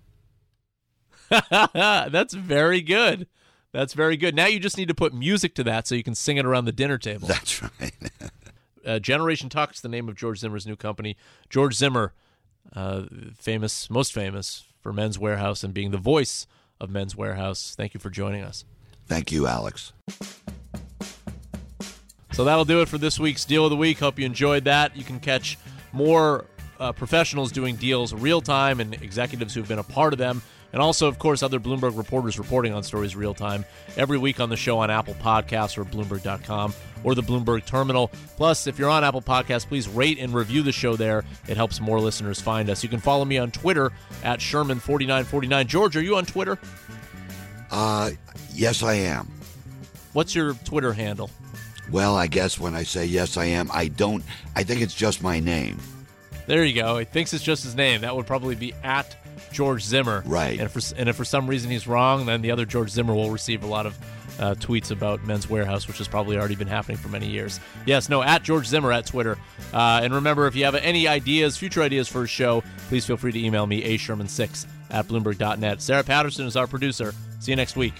That's 1.52 2.34
very 2.34 2.80
good. 2.82 3.26
That's 3.72 3.92
very 3.92 4.16
good. 4.16 4.34
Now 4.34 4.46
you 4.46 4.58
just 4.58 4.78
need 4.78 4.88
to 4.88 4.94
put 4.94 5.12
music 5.12 5.54
to 5.56 5.64
that 5.64 5.86
so 5.86 5.94
you 5.94 6.02
can 6.02 6.14
sing 6.14 6.36
it 6.36 6.46
around 6.46 6.64
the 6.64 6.72
dinner 6.72 6.98
table. 6.98 7.28
That's 7.28 7.62
right. 7.62 7.92
uh, 8.86 8.98
Generation 8.98 9.48
Tux, 9.48 9.80
the 9.80 9.88
name 9.88 10.08
of 10.08 10.16
George 10.16 10.38
Zimmer's 10.38 10.66
new 10.66 10.76
company. 10.76 11.16
George 11.50 11.74
Zimmer, 11.74 12.12
uh, 12.74 13.02
famous, 13.36 13.90
most 13.90 14.12
famous 14.12 14.64
for 14.80 14.92
Men's 14.92 15.18
Wearhouse 15.18 15.64
and 15.64 15.74
being 15.74 15.90
the 15.90 15.98
voice 15.98 16.46
of 16.80 16.90
Men's 16.90 17.14
Wearhouse. 17.14 17.74
Thank 17.74 17.94
you 17.94 18.00
for 18.00 18.10
joining 18.10 18.42
us. 18.42 18.64
Thank 19.06 19.32
you, 19.32 19.46
Alex. 19.46 19.92
So 22.32 22.44
that'll 22.44 22.64
do 22.64 22.80
it 22.82 22.88
for 22.88 22.98
this 22.98 23.18
week's 23.18 23.44
Deal 23.44 23.64
of 23.64 23.70
the 23.70 23.76
Week. 23.76 23.98
Hope 23.98 24.18
you 24.18 24.24
enjoyed 24.24 24.64
that. 24.64 24.96
You 24.96 25.02
can 25.02 25.18
catch 25.18 25.58
more 25.92 26.46
uh, 26.78 26.92
professionals 26.92 27.50
doing 27.50 27.76
deals 27.76 28.14
real 28.14 28.40
time 28.40 28.80
and 28.80 28.94
executives 28.94 29.54
who've 29.54 29.66
been 29.66 29.80
a 29.80 29.84
part 29.84 30.12
of 30.12 30.18
them. 30.18 30.42
And 30.72 30.82
also, 30.82 31.08
of 31.08 31.18
course, 31.18 31.42
other 31.42 31.58
Bloomberg 31.58 31.96
reporters 31.96 32.38
reporting 32.38 32.74
on 32.74 32.82
stories 32.82 33.16
real 33.16 33.32
time 33.34 33.64
every 33.96 34.18
week 34.18 34.38
on 34.38 34.50
the 34.50 34.56
show 34.56 34.78
on 34.78 34.90
Apple 34.90 35.14
Podcasts 35.14 35.78
or 35.78 35.84
Bloomberg.com 35.84 36.74
or 37.04 37.14
the 37.14 37.22
Bloomberg 37.22 37.64
Terminal. 37.64 38.10
Plus, 38.36 38.66
if 38.66 38.78
you're 38.78 38.90
on 38.90 39.02
Apple 39.02 39.22
Podcasts, 39.22 39.66
please 39.66 39.88
rate 39.88 40.18
and 40.18 40.34
review 40.34 40.62
the 40.62 40.72
show 40.72 40.94
there. 40.94 41.24
It 41.46 41.56
helps 41.56 41.80
more 41.80 42.00
listeners 42.00 42.40
find 42.40 42.68
us. 42.68 42.82
You 42.82 42.88
can 42.88 43.00
follow 43.00 43.24
me 43.24 43.38
on 43.38 43.50
Twitter 43.50 43.92
at 44.22 44.40
Sherman4949. 44.40 45.66
George, 45.66 45.96
are 45.96 46.02
you 46.02 46.16
on 46.16 46.26
Twitter? 46.26 46.58
Uh, 47.70 48.10
yes, 48.52 48.82
I 48.82 48.94
am. 48.94 49.30
What's 50.12 50.34
your 50.34 50.54
Twitter 50.64 50.92
handle? 50.92 51.30
Well, 51.90 52.16
I 52.16 52.26
guess 52.26 52.58
when 52.58 52.74
I 52.74 52.82
say 52.82 53.06
yes, 53.06 53.36
I 53.36 53.46
am, 53.46 53.70
I 53.72 53.88
don't, 53.88 54.22
I 54.54 54.62
think 54.62 54.82
it's 54.82 54.94
just 54.94 55.22
my 55.22 55.40
name. 55.40 55.78
There 56.46 56.64
you 56.64 56.74
go. 56.74 56.98
He 56.98 57.04
thinks 57.04 57.32
it's 57.32 57.44
just 57.44 57.62
his 57.62 57.74
name. 57.74 58.02
That 58.02 58.14
would 58.14 58.26
probably 58.26 58.54
be 58.54 58.74
at 58.82 59.16
George 59.52 59.82
Zimmer. 59.82 60.22
Right. 60.26 60.58
And 60.58 60.62
if, 60.62 60.72
for, 60.72 60.80
and 60.96 61.08
if 61.08 61.16
for 61.16 61.24
some 61.24 61.46
reason 61.46 61.70
he's 61.70 61.86
wrong, 61.86 62.26
then 62.26 62.42
the 62.42 62.50
other 62.50 62.64
George 62.64 62.90
Zimmer 62.90 63.14
will 63.14 63.30
receive 63.30 63.62
a 63.62 63.66
lot 63.66 63.86
of 63.86 63.98
uh, 64.38 64.54
tweets 64.54 64.90
about 64.90 65.24
Men's 65.24 65.46
Wearhouse, 65.46 65.88
which 65.88 65.98
has 65.98 66.08
probably 66.08 66.36
already 66.36 66.54
been 66.54 66.68
happening 66.68 66.96
for 66.96 67.08
many 67.08 67.26
years. 67.28 67.60
Yes, 67.86 68.08
no, 68.08 68.22
at 68.22 68.42
George 68.42 68.66
Zimmer 68.66 68.92
at 68.92 69.06
Twitter. 69.06 69.36
Uh, 69.72 70.00
and 70.02 70.14
remember, 70.14 70.46
if 70.46 70.54
you 70.54 70.64
have 70.64 70.74
any 70.74 71.08
ideas, 71.08 71.56
future 71.56 71.82
ideas 71.82 72.08
for 72.08 72.22
a 72.22 72.28
show, 72.28 72.62
please 72.88 73.04
feel 73.04 73.16
free 73.16 73.32
to 73.32 73.44
email 73.44 73.66
me, 73.66 73.82
a 73.84 73.98
sherman6 73.98 74.66
at 74.90 75.06
bloomberg.net. 75.08 75.82
Sarah 75.82 76.04
Patterson 76.04 76.46
is 76.46 76.56
our 76.56 76.66
producer. 76.66 77.14
See 77.40 77.52
you 77.52 77.56
next 77.56 77.76
week. 77.76 77.94